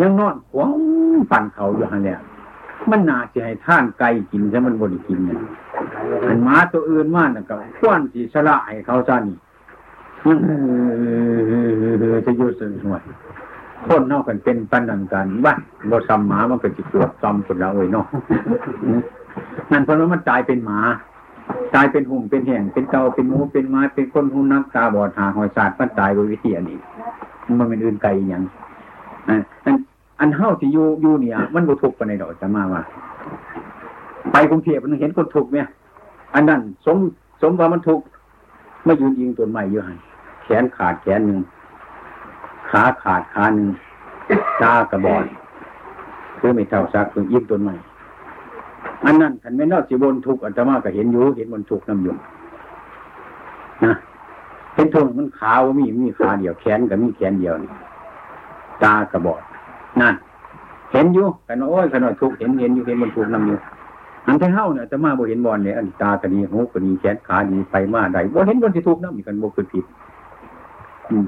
[0.00, 0.72] ยังนอนขวาง
[1.30, 2.18] ปั่นเขาอยู่หั่นแหละ
[2.90, 5.38] มันน่าจะให้ท่านไก่กินใช่มันบริกินเนี่ย
[6.28, 9.36] อันมาตัวอื่นมาน่ะก็ควนสีสละให้เขาซะนี่
[12.26, 12.60] จะยู่ส
[12.92, 13.02] วย
[13.86, 15.54] คนนอกกันเป็นปันนันกันว่า
[15.90, 18.06] บ่ซ้ำหมามันก็จิตวซ้ำคนละเอ้ยเนาะ
[19.72, 20.78] นั่นเพราะว่ามันตายเป็นหมา
[21.74, 26.78] ตายเป็นหุ่มเป็นแห่งเป็นเตาเป็นหมูเป็นไม้เป็นคนหูนักตาบอดหาหอยสาดมันตายโดยวิธีอันนี้
[27.58, 28.42] มันเป็นอื่นไกลอย่าง
[29.28, 29.74] อัน
[30.20, 32.82] อันเฮ้าที่อยู่อยู่เนี่ย มันบุทุกข์ปในดอกจะมาว่า
[34.32, 35.66] ไปกรุงเทพมันเห็นคนทุกข์เนี่ย
[36.34, 36.98] อันนั้น สม
[37.42, 38.00] สมว่ามันทุก
[38.84, 39.98] ไม่ยืนยิงตัวใหม่อยู่หัน
[40.42, 41.40] แขนขาดแขนหนึ่ง
[42.70, 43.68] ขาขาดขาหนึ่ง
[44.62, 45.24] ตากระบอด
[46.38, 47.74] คือไม่เท่าซักคือยิงตัวใหม่
[49.04, 52.14] อันนั้นขันไม่นอกสิบนทุกอัตมาก็เห็นอยู่เห็นบนทุกน้ำยุ่
[53.84, 53.92] นะ
[54.74, 57.70] เห็นทุกมันขาวมีมีขาเดียวแขนกับมีแขนเดียวนี่
[58.82, 59.42] ตากระบอด
[60.00, 60.14] นั่น
[60.92, 63.58] เห็นอยู่กันโอ้ยขนาดทุกเห็นเห็นอยู่เห็นบนทุกน้ำอยู่
[64.26, 69.84] อันที่เฮ้าเนี่ยจะมาบ่เห็นบอลเนี่ยอันตากระดีหูกระดีแขนขาดีไปมาได้บ่เห็นบนสิทุกน้ำอีกกันบ่คือผิด
[71.10, 71.26] อืม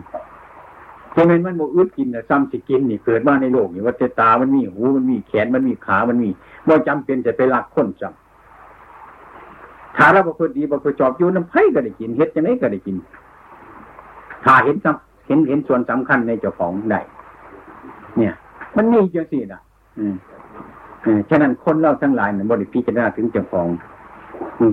[1.15, 6.31] เพราะงั้นมันบ่อึดกินน่ะซ้ำสิกินนี่เกิดมาในโลกนี่ว่าแต่ตามันมีหูมันมีแขนมันมีขามันมี
[6.69, 12.97] บ่จำเป็นจะไปรักคนจำถ้าเราบ่คือดีบ่คือจอบอยู่น้ำไผก็ได้กินเฮ็ดจังไดก็ได้กิน
[14.45, 17.01] ถ้าเห็นซ้ำเห็นเห็นส่วนสำคัญในเจ้าของได้
[18.19, 18.35] เนี่ย
[18.77, 19.61] มันมีจังซี่น่ะ
[19.99, 20.15] อืม
[21.03, 23.67] เออฉะนั้นคนเราทั้งหลายน่ะบ่ได้พิจารณาถึงเจ้าของ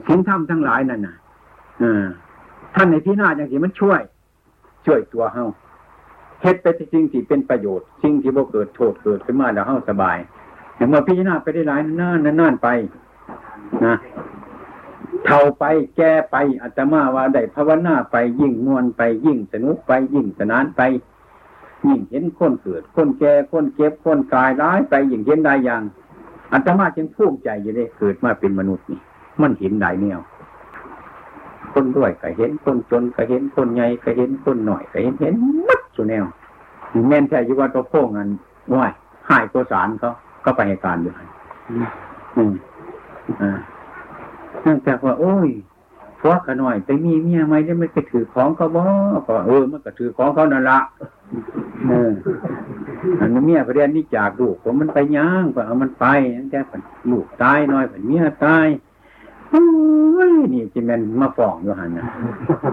[0.08, 1.16] สิ่งทำทั้งหลายนั่นน่ะ
[2.76, 4.02] ท่านในที่หน้าจังซี่มันช่วย
[4.86, 5.46] ช่วยตัวเฮา
[6.42, 10.18] เฮ็ดไปสิ่งที่เป็นประโยชน์ สิ่งที่บ่เกิดโทษเกิดขึ้นมาแล้วเฮาสบาย
[10.82, 12.68] อย่เมื่อพิจารณาไปได้หลายนานนานไป
[13.86, 13.96] นะ
[15.26, 15.64] เท่าไป
[15.98, 20.82] แก่ไปอาตมาว่าได้ภาวนาไปยิ่งมวนไปยิ่งสนุกไปยิ่งสนานไป
[21.88, 25.82] ยิ่งเห็นคนเกิด คนแก่คนเก็บคนกายร้ายไปยิ่งเห็นได้อย่าง
[26.52, 29.00] อาตมาจึงภูมิใจอยู่ได้เกิดมาเป็นมนุษย์นี่
[29.42, 30.20] มันเห็นได้แนว
[31.74, 35.36] คนรวยก็เห็นคนจนก็เห็นคนใหญ่ก็เห็นคนหน่อยก็เห็นเห็น
[35.68, 36.26] มัดสุแนว
[37.10, 38.30] แม่นแท้ยู่ว่าตัวโค้งอัน
[38.80, 38.94] ว่าย
[39.30, 40.12] หายตัวสารเขา
[40.46, 41.14] ก็ไปให้การอยู่
[42.38, 42.54] อืม
[43.42, 43.52] อ่า
[44.64, 45.50] เนื่องจากว่า โอ้ย
[46.22, 48.84] พวกขน่อยไปมีเมียไหมจะไม่ไปถือของเขาบ่
[49.28, 50.80] ก็เออ มันก็ถือของเขานั่นละ
[51.90, 52.12] เออ
[53.20, 56.06] อันนี้เมียประเด็นนี้จากลูกผมมันไปย่างก็เอามันไป
[56.38, 56.60] นั่นแต่
[57.12, 58.68] ลูกตายน้อยเมียตาย
[60.54, 62.06] นี่จิแมนมาฟ้องอยู่หันนะ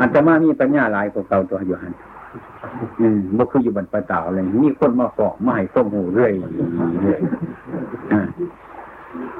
[0.00, 1.92] อันจะมามีปัญญาหลายกว่าเก่าตัวอยู่หัน
[3.00, 6.32] อืมบ่คืออยู่บนปะเต่าอะไรมีคนมาฟ้องมาให้ข้อมูเรื่อย
[7.02, 7.20] เรื่อย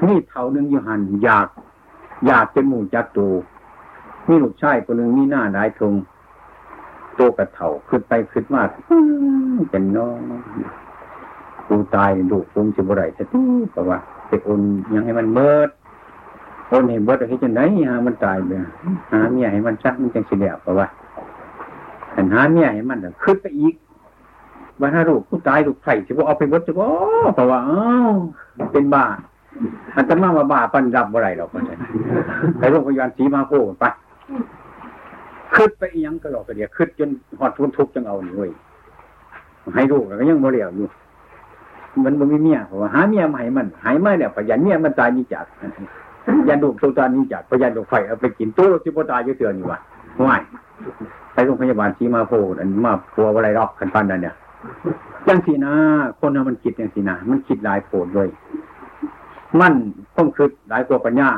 [0.07, 1.49] นี่เท่านึงอยู่หันอยาก
[2.27, 3.29] อยากเป็นหมู่จักตู
[4.29, 5.93] มีลูกชายคนหนึ่งมีหน้าได้ทง
[7.15, 8.63] โตกระเถ่าขึ้นไปขึ้นมา
[9.71, 10.19] เป็นน้อง
[11.69, 14.61] กูตายดูกงสิบไรจะตู้เพราะว่าไปโอน
[14.95, 15.71] ยังให้มันเบิด
[16.69, 17.61] โอนเห็นเบิดให้จังไหน
[17.91, 18.53] ฮะมันตายไป
[19.13, 20.87] หาเมียให้มันชักมันจังสิเดียเพราะว่า
[22.19, 23.75] หันหาเมียให้มันขึ้นไปอีก
[24.81, 26.87] ว่าถ้าลูกกูตายลูกไผ่สิว่าเอาไปบดจะบ่
[27.35, 28.13] เพราะว่าอ้าว
[28.73, 29.05] เป็นบ้า
[29.97, 31.79] อันตมาว่าบ้าปันรับบ่ไรหรอกคนนั้น
[32.59, 33.85] ไปโรงพยาบาลสีมาโคไป
[35.55, 38.51] ขึ้นไปอีหยังก็หลอกกระเดียขึ้นจนหอดทุนทุกจังเอาหน่เว้ย
[39.75, 40.89] ให้ลูกแล้วก็ยังบ่เลียวอยู่
[42.05, 45.47] มันบ่มีเมียเพราะว่าหาเมียใหม่มันหายไม่เนี่ยพยันเมียมันตายนี่จาก
[46.49, 49.79] ยันดูตัวตานี้จากพยันดูกไฟเอาไปกินตู้ที่พ่ตายเยอะเตือนอยู่ว่ะ
[50.19, 50.41] ห่วย
[51.47, 54.35] โรงพยาบาลสีมาโพอันมาพัวอะไรรอกกันปันนั่นเนี่ย
[55.29, 55.73] ยังสีนา
[56.19, 58.29] คนมันคิดยังสีนามันคิดหลายโผดเลย
[59.61, 59.73] มัน
[60.17, 61.31] ต้องคิดหลายกว่าปัญญา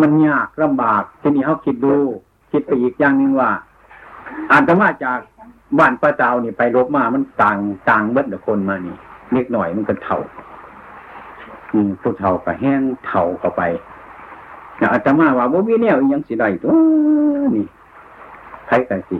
[0.00, 1.94] มันยากลำบากทีนี้เขาคิดดู
[2.52, 3.50] คิดไปอีกอย่างหนึ่งว่า
[4.52, 5.18] อาตมาจาก
[5.78, 7.58] บ้านป้าเจ้านี่ไปรบมา มันต่าง
[7.90, 8.96] ต่างเบิดกับคนมานี่
[9.32, 10.18] เล็กหน่อยมันก็เท่า
[11.72, 13.62] อืมผู้เท่าก็แห้งเท่าเข้าไป
[14.92, 16.70] อาตมาว่าบ่มีแนวยังสิได้ตัว
[17.56, 17.66] นี่
[18.68, 19.18] ใครกันสิ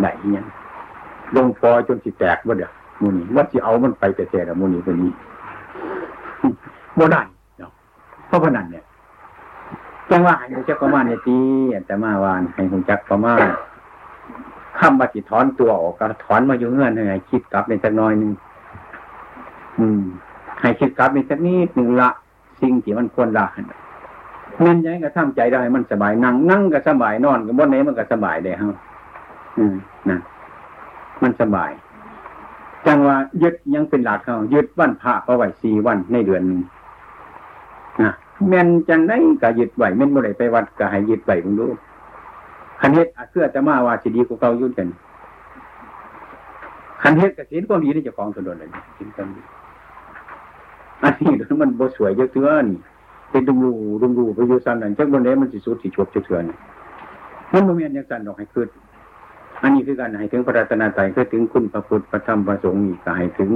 [0.00, 0.46] ได้ยัง
[1.36, 2.70] ลงฟอจนสิแตกบ่เด้อ
[3.00, 5.12] มูนี่ว่าสิเอามันไปแต่แต่ละมูนี่ตัวนี้
[6.98, 7.22] บ่ได้
[7.58, 7.70] เนาะ
[8.26, 8.84] เพราะพนันเนี่ย
[10.10, 11.38] จังว่าให้จักประมาณเนี่ยตี
[11.86, 13.40] แต่มาวานให้หุ่จักประมาณ
[14.78, 18.32] ข้ามบัติถอนตัวออกก็ถอนมาอยู่เงื่อนให้คิดกลับในสักน้อยหนึ่ง
[19.78, 20.02] อืม
[20.60, 22.10] ให้คิดกลับในสักนิดหนึ่งละ
[22.60, 23.46] สิ่งที่มันควรละ
[24.60, 28.76] เงินยังก็ทำใจได้มันสบายนั่งนั่งก็สบายนอนก็บนไหนมันก็สบายได้ฮะ
[29.58, 29.74] อืม
[30.08, 30.20] นั่น
[31.22, 31.70] มันสบาย
[32.86, 36.42] จังว่ายึดยังเป็นหลักเขายึดวันพระประไว้สี่วันในเดือน
[38.02, 38.12] นะ
[38.48, 41.66] แม่นจังได้ก็ยึดไหวแม่นบ่ได้ไปวัดก็ให้ยึดไหวมึงดู
[42.80, 44.88] คันเฮ็ดเพื่อจะมาว่าสิดีกูเก่ายุ่นกัน
[47.02, 49.42] คันเฮ็ดกับศีลความดีนี่จะของตัวโดนเลยศีลความดี
[51.02, 51.30] อันนี้
[51.62, 52.64] มันบ่สวยเยอะเตือน
[53.32, 53.72] เป็นดุมรู
[54.02, 56.44] ดุมรูไปอยู่สันนั่นจักบนเด้มันสิสุดสิชบเถื่อน
[57.52, 58.68] มันบ่มีอันยังสันดอกให้คืด
[59.62, 63.50] อันนี้คือการให้ถึงพระรัตนตรัยคือถึงคุณพระพุทธพระธรรมพระสงฆ์นี่ก็ให้ถึง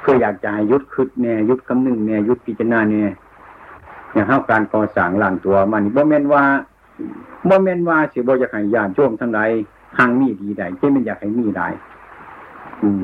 [0.00, 3.04] เพื่ออยากจะให้ยุดคืดแน่ยุดคำนึงแน่ยุดพิจารณาแน่
[4.12, 6.42] อย่างเท่าการก่อสร้างหลังตัวมันบ่แม่นว่า
[7.48, 9.50] บ่แม่นว่าสิบ่อยากให้ญาติโยมทั้งหลาย
[9.96, 11.68] ทางมีดีได้ที่มันอยากให้มีได้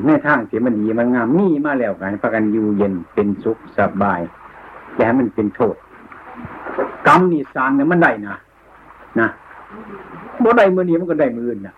[0.05, 4.21] ในทางเสียมันดีมันงามมีมาแล้วกันพากันอยู่เย็นเป็นสุขสบาย
[4.97, 5.75] แต่มันเป็นโทษ
[7.07, 8.35] กรรมนี่สร้างเนี่ยมันได้นะ
[9.19, 9.27] นะ
[10.43, 11.75] บ่ได้มือนี้มันก็ได้มืออื่นนะ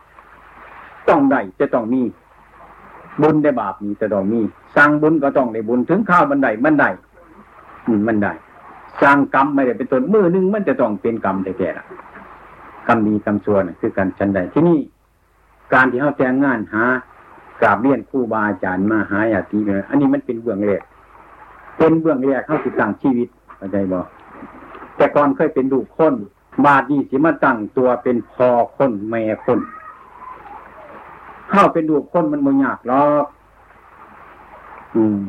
[1.10, 2.02] ต้องได้จะต้องมี
[3.22, 4.40] บุญได้บาปมีจะต้องมี
[4.76, 6.90] สร้างบุญก็ต้องได้บุญถึงข้าวมันได้มันได้
[8.08, 8.34] มันได้
[9.02, 11.86] สร้างกรรมไม่ได้เป็นตนมือหนึ่งมันจะต้องเป็นกรรมแต่แก่ละ
[12.88, 14.80] กรรมดีกรรมชั่วนะคือการชันใดที่นี่
[15.74, 16.84] การที่เขาแจ้งงานหา
[17.62, 20.82] กราบเรียนครูบาอาจารย์มาหาญาติเนอันนี้มันเป็นเบื้องแรก
[21.78, 24.00] เป็นเบื้องแรกเข้าสิตั้งชีวิตเข้าใจบ่
[24.98, 26.14] แต่ก่อนเคยเป็นลูคน
[26.66, 28.48] บาดีสิมาตั้งตัวเป็นพอ
[28.78, 29.60] คนแม่คน
[31.50, 33.26] เข้าเป็นลูคนมันบ่ยากหรอก
[34.96, 35.20] อืม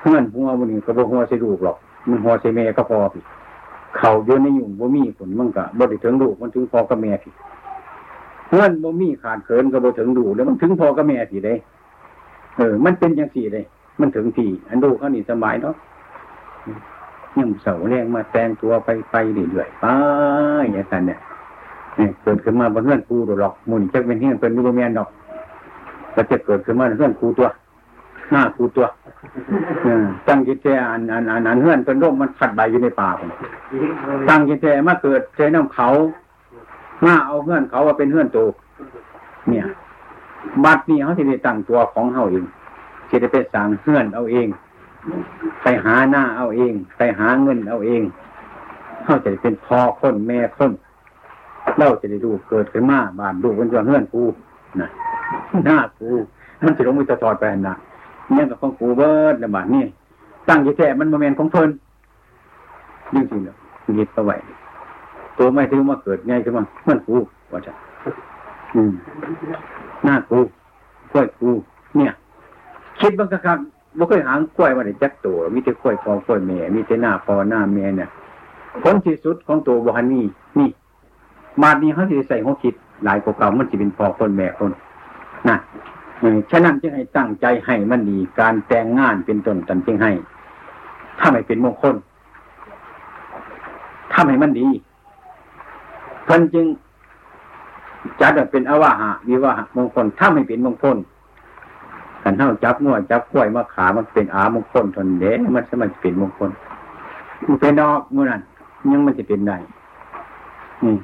[0.00, 1.76] เพื่อนหัวมันนี่ก็บ่หัวใส่ลูกหรอก
[2.08, 3.22] มันหัวใส่แม่ก็พอพี่
[3.98, 7.32] เขาโยนในยุ่งบ่มีผลมันก็บ่ได้ถึงลูกมันถึงพอกับแม่พี่
[8.48, 11.54] เพื่อนบ่มีขาดเขินก็บ่ถึงดูแล้วมันถึงพอกับแม่พี่ได้
[12.56, 13.64] เออ มันเป็นอย่างสี่เลย
[14.00, 15.74] มันถึงพี่อันดูเขานี่สบายเนาะ
[17.38, 19.84] ยังเสาแรงมาแต่งตัวไปไปเรื่อยๆไป
[20.62, 21.18] อย่างนั้นเนี่ย
[21.96, 25.08] เนี่ยเกิดขึ้นมาบนเพื่อนครูหรอกมุนจะเป็นเพื่อนเป็นรูปแมนดอก
[26.14, 27.48] ก็จะเกิดขึ้นมาเพื่อนครูตัว
[28.30, 28.86] หน้าครูตัว
[30.28, 33.30] ตั้งจิตใจอันอันอันอันเพื่อนเป็นร่มมันขัดใบอยู่ในป่าผม
[34.28, 35.88] ตั้งจิตใจมาเกิดใจน้ำเขา
[37.02, 38.38] หน้าเอาเพื่อนเขาว่าเป็นเพื่อนโต
[39.50, 39.64] เนี่ย
[40.64, 42.44] บัดนี้เขาจะได้ตั้งตัวของเขาเอง
[43.10, 44.46] จะได้ไปสั่งเพื่อนเอาเอง
[45.62, 48.02] ไปหาหน้าเอาเอง ไปหาเงินเอาเอง
[49.04, 50.72] เขาจะได้เป็นพ่อคนแม่คน
[51.78, 54.24] เราจะได้ดูเกิดขึ้นมาบานดูเป็นตัวเพื่อนกู
[54.80, 54.88] นะ
[55.66, 56.10] หน้ากู
[56.64, 57.74] มันจะลงมือตอดไปนะ
[58.32, 59.84] เนี่ยกับของกูเบิร์ดนะบาดนี่
[60.48, 61.70] ตั้งยี่แท้มันโมเมนของเพิ่น
[63.14, 63.56] ยิ่งสิเนาะ
[63.98, 64.36] ยึดเอาไว้
[65.38, 67.16] ตัวไม่ถึงมาเกิดไงขึ้นมาเพื่อนกู
[67.52, 67.72] ว่าจะ
[68.74, 68.92] อืม
[70.04, 70.40] หน้ากู
[71.12, 71.50] กล้วยกู
[71.96, 72.12] เนี่ย
[73.00, 73.58] คิดบางครั้ง
[73.98, 78.08] บ่เคยหางกล้วยมาได้จักตัวมีแต่กล้วยพอกล้วยแม่มีแต่หน้าพอหน้าแม่เนี่ย
[78.82, 80.24] ผลที่สุดของตัวบ่ฮันนี่
[80.58, 80.68] นี่
[81.62, 82.74] มาดนี้เขาจะใส่หัวคิด
[83.04, 84.70] หลายกว่าเก่ามันจะเป็นพอคนแม่คน
[85.48, 85.56] นะ
[86.50, 90.12] ฉะนั้นจึงให้ตั้งใจให้มันดี การแต่งงานเป็นต้นตันจึงให้
[91.18, 91.94] ถ้าไม่เป็นมงคล
[94.12, 94.66] ถ้าให้มันดี
[96.24, 96.66] เพิ่นจึง
[98.20, 100.96] จัดเป็นอวาหะวิวาหะมงคลถ้าไม่เป็นมงคล
[102.26, 106.50] กันเท่าจับงวดจับกล้วยมาขามันเป็นอามงคลทนเด้มันสมันจะเป็นมงคล
[107.46, 108.40] มันเป็นดอกมื่อนั้น
[108.92, 109.56] ยังมันจะเป็นได้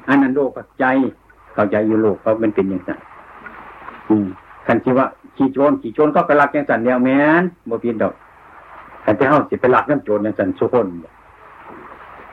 [0.07, 0.85] อันนั้นโลกใจ
[1.53, 2.99] เข้าใจอยู่โลกเขาเป็นเป็นอย่างนั้น
[4.67, 5.05] กันที่ว่า
[5.37, 8.13] ขี่โจรขี่โจรก็กระลักอย่างสันเดียวแม้นบ่เพียนดอก
[9.03, 10.87] แต่ที่เขาสิไปลักน้ำโจรอย่างสันสุคน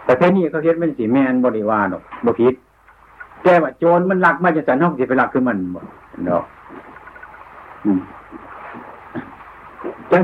[0.04, 2.54] แต่แค่นี้เขาเฮ็ดมันสิแม่นบริวารดอกบ่ผิด
[3.42, 5.80] แต่ว่าโจรมันลักมาจากสันเขาสิไปลักคือมันบ่
[6.28, 6.44] ดอก
[7.84, 7.98] จัง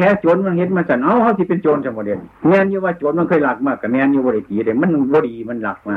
[0.01, 5.97] แท้โจรมันเห็นมาสันเอ้าเขาสิเป็นโจรจังบ่เด่นแม่นอยู่ว่าโจรมันเคยหลักมากกับแม่นอยู่บ่ได้ตีเด้มันบดีมันหลักมา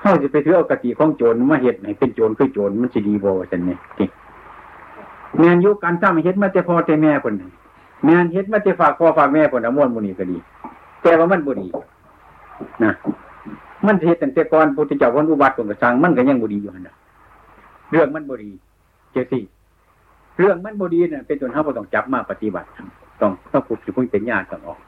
[0.00, 3.76] เขาสิไปถือเอากติของโจรมาเฮ็ดให้เป็นโจรคือโจรมันสิดีบ่ซั่นนี่
[5.38, 7.34] แม่นยุการทำเฮ็ดมาแต่พ่อแต่แม่คน
[8.04, 10.36] แม่นเฮ็ดมาแต่ฝากพ่อฝากแม่คนอมวนบุนีก็ดี
[11.02, 11.66] แต่ว่ามันบุดี
[12.84, 12.92] นะ
[13.86, 16.94] มันเฮ็ดตั้งแต่ก่อนพุทธเจ้าวันอุบัติคนกระสังมันก็ยังบุดีอยู่นะ
[17.90, 18.50] เรื่องมันบุดี
[19.12, 19.38] เจ้าสิ
[20.38, 22.68] เรื่องมันบดีเนี่ยเป็นตัวเท่าต้องจับมาปฏิบัติ
[23.20, 24.78] ต้องต้องฝึกอยู่พุ่งเป็นญาติต้องออก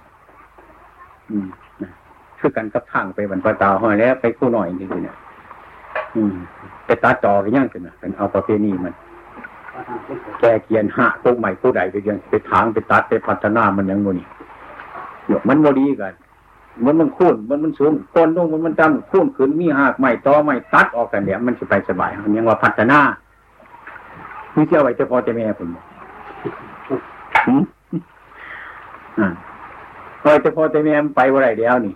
[1.30, 1.46] อืม
[1.82, 1.90] นะ
[2.38, 5.16] คือกันกับทางไปบรรพตาห้อยแล้วไปคู่หน่อยนี่เนี่ย
[6.16, 6.34] อืม
[6.86, 8.94] ไปตัดต่อกันย่างกันนะเป็นเอาประเพณีมัน
[10.40, 14.26] แกเกียนหะพวกใหม่ผู้ใดไปยังไปถางไปตัดไปพัฒนามันยังโมนี่
[15.28, 16.14] หยกมันโมดีกัน
[16.84, 22.98] มันมันคุ้นมันมันสูงต้นลงมันมันจำคุ้นขึ้นมีหากใหม่ต่อใหม่ตัดออกกันเดี๋ยวมันจะไปสบายมันยังว่าพัฒนา
[24.56, 25.68] ไม่เชื่อไว้จะพอจะแม่ผม
[29.18, 29.28] อ่า
[30.22, 31.94] พอจะพอจะแม่ไปว่าไรเดียวนี่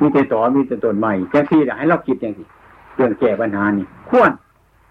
[0.00, 2.46] มีแต่ต่อมีแต่ต้นใหม่แค่ที่ให้เราคิดอย่างนี้
[2.96, 4.30] เรื่องแก้ปัญหานี่ควร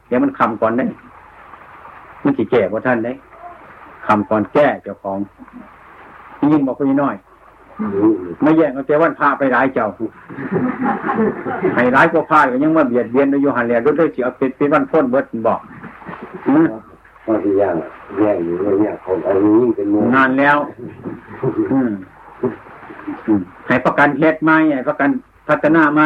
[0.08, 0.86] เดี๋ยวมันคำก่อนได้
[2.24, 3.14] มันสิแก่กว่าท่านได้
[4.08, 5.20] คำก่อนแก้เจ้าของ
[6.52, 7.16] ยิ่งบอกคนน้อย
[8.42, 9.88] ไม่แย่งเอาแต่วันพาไปร้ายเจ้า
[11.76, 15.62] ให้ร้ายกว่าพาก็ยังมาเบียดเบียนโดยโยหันแล้วด้วยเสียเป็นเป็นวันพ้นเบิดบอก
[17.26, 17.76] พอที่ย่าง
[18.18, 20.58] แย่งอยู่เนี่ยผมเอายิ่งเป็นนานแล้ว
[21.72, 21.92] อืม
[23.68, 25.10] ให้ประกันเฮ็ดไหมให้ประกัน
[25.48, 26.02] พัฒนาไหม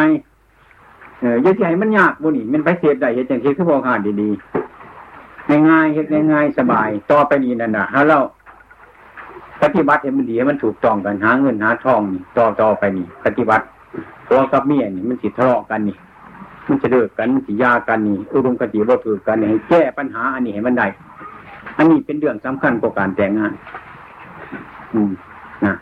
[1.20, 8.18] เออยังให้มันยากบุนี่มันไปเสียได้เฮ็ดจังซี่คือบ่หาดีๆง่ายๆเฮ็ดง่ายๆสบาย ต่อไปนี้นั่นน่ะถ้าเรา
[9.62, 13.64] ปฏิบัติให้มันดีให้มันถูกต้องกันหาเงินหาทองนี่ต่อต่อไปนี่ ปฏิบัติ
[14.30, 15.96] ตัวกับเมียนี่มันสิทะเลาะกันนี่
[16.68, 20.86] มันจะเลิกกันมันสิยากันนี่อุดมคติบ่ถือกันนี่ให้แก้ปัญหา อันนี้ให้มันได้
[21.78, 23.52] อันนี้เป็นเรื่องสำคัญกว่าการแต่งงาน
[24.94, 25.10] อืม
[25.64, 25.74] นะ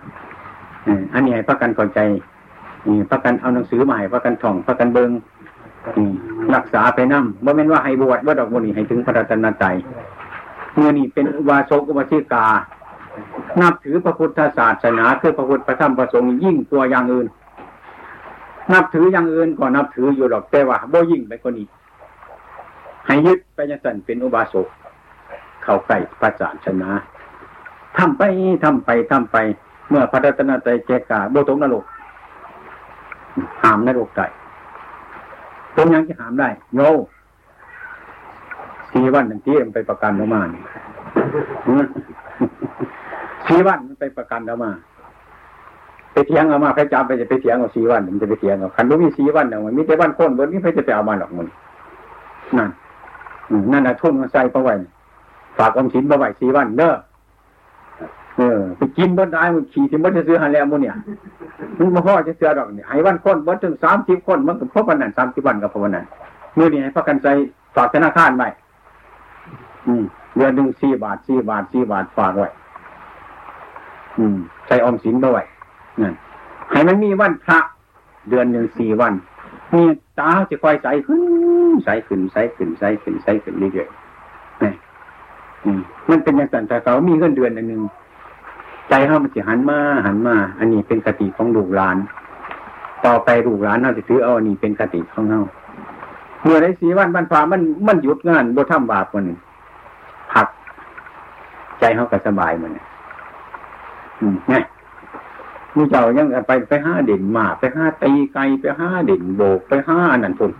[1.14, 2.00] อันนี้ให้พักกันเข้าใจ
[3.10, 5.10] พักกันเอาหนังสือมาให้พักกันท่องพักกันเบิง
[6.54, 9.74] รักษาไปนั่มว่าแม่นว่าให้บวชว่าดอกบุญให้ถึงพระรัตนตรัย
[10.74, 12.46] เมื่อนี่เป็นอุบาสกอุบาสิกา
[13.60, 17.26] นับถือพระพุทธศาสนา คือพระพุทธพระธรรมพระสงฆ์ยิ่งตัวอย่างอื่น
[18.72, 21.66] นับถืออย่างอื่นก็นับถืออยู่หรอกแต่ว่าบ่ยิ่งไปกว่านี้
[23.06, 24.66] ให้ยึดไปยังสันเป็นอุบาสก
[25.62, 26.90] เข้าใกล้พระศาสนา
[27.96, 28.22] ทำไป
[28.64, 29.36] ทำไปทำไป
[29.88, 31.84] เมื่อพระรัตนตรัยแจกาโบตกนรก
[33.62, 34.26] หามนรกได้
[35.76, 36.80] ตรงยังจะหามได้ โย
[38.90, 40.42] สีวันหนึ่งที่มันไปประกันออกมา
[43.46, 44.70] สีวันมันไปประกันออกมา
[46.14, 51.46] ไปเถียงเอามาพระจำไปจะไปเถียงเอาสี่วันมันจะไปเถียงเอาคันรู้มีสี่วันเนี่ยมันมีแต่วันคนบนนี้พระจะไปเอามาหรอกมัน
[52.58, 52.70] นั่น
[53.72, 54.74] นั่นนะทุ่นมาใส่ประไว้
[55.58, 56.92] ฝากอมสินประไว้สี่วันเด้อ
[58.36, 60.94] เออไปกินบนได้มันขี่ที่มันจะซื้อหันแล้วมันเนี่ย
[61.78, 66.04] มันมาพ่อจะเสือดอกเนี่ยให้วันคนบนถึงสามสิบคนมันก็พบวันนั้นสามสิบวันกับพวันนั้น
[66.54, 67.32] เมื่อนี้ให้พักกันใส่
[67.76, 68.48] ฝากธนาคารไว้
[69.86, 70.04] อืม
[70.36, 72.48] เดือนหนึ่งสี่บาทสี่บาทสี่บาทฝากไว้
[74.18, 74.36] อืม
[74.66, 75.42] ใส่อมสินด้วย
[76.02, 76.14] นั่น
[76.70, 77.58] ให้มันมีวันพระ
[78.28, 79.14] เดือนหนึ่งสี่วัน
[79.74, 79.82] มี
[80.18, 81.22] ตาจะคอยใสขึ้น
[81.84, 84.72] ใสขึ้นใสขึ้นใสขึ้นใสขึ้นเรื่อยๆนี่
[86.10, 87.80] มันเป็นอย่างนั้นแต่เขามีเงินเดือนหนึ่ง
[88.88, 91.96] ใจเขามันจะหันมาหันมา อันนี้เป็นคติของลูกหลาน
[93.06, 95.42] ต่อไปลูกหลานเราจะถือเอาอันนี้เป็นคติของเขา
[96.42, 99.26] เมื่อไรสีวันบรรฟ้ามันมันหยุดงานบ่ทำบาปมัน
[100.32, 100.46] ผัก
[101.80, 102.70] ใจเขาก็สบายมัน
[104.20, 104.54] อืมไง
[105.76, 110.52] มีเจ้ายังไปไปห้าเด่นมาไปห้าตีไกไปห้าเด่นโบกไปห้าอันนั้นทุน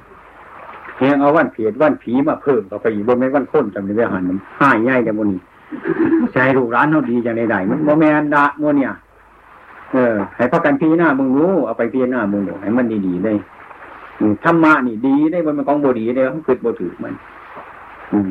[0.97, 4.25] เพียงเอาวันเพียดวันผีมาเพิ่มเข้าไปอีกบนไม่วันค้นจำในเรื่องหัน
[4.61, 5.41] ห้าใหญ่แต่บนนี้
[6.33, 8.93] ใจลูกร้านเขาดีจังใดๆมันโมแมนดะมัวเนี่ย
[9.93, 13.33] เออให้พักกันพีหน้ามึงรู้เอาไปพีหน้ามึงดูให้มันดีๆได้
[14.45, 17.15] ธรรมะนี่ดีได้บนมันกองบดีได้มันขึ้นบถือมัน
[18.13, 18.31] อืม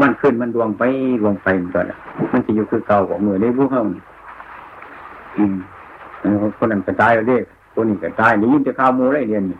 [0.00, 0.82] มันขึ้นมันดวงไป
[1.20, 1.80] ดวงไปมันก็
[2.32, 3.82] มันจะอยู่คือเก่าของมือได้ผู้เขา
[5.38, 5.56] อืม
[6.58, 7.38] คนนั้นก็ตายแล้วเด้
[7.74, 9.58] คนนี้ก็ตายนี่ยินแต่ข่าวมูไรเรียนนี่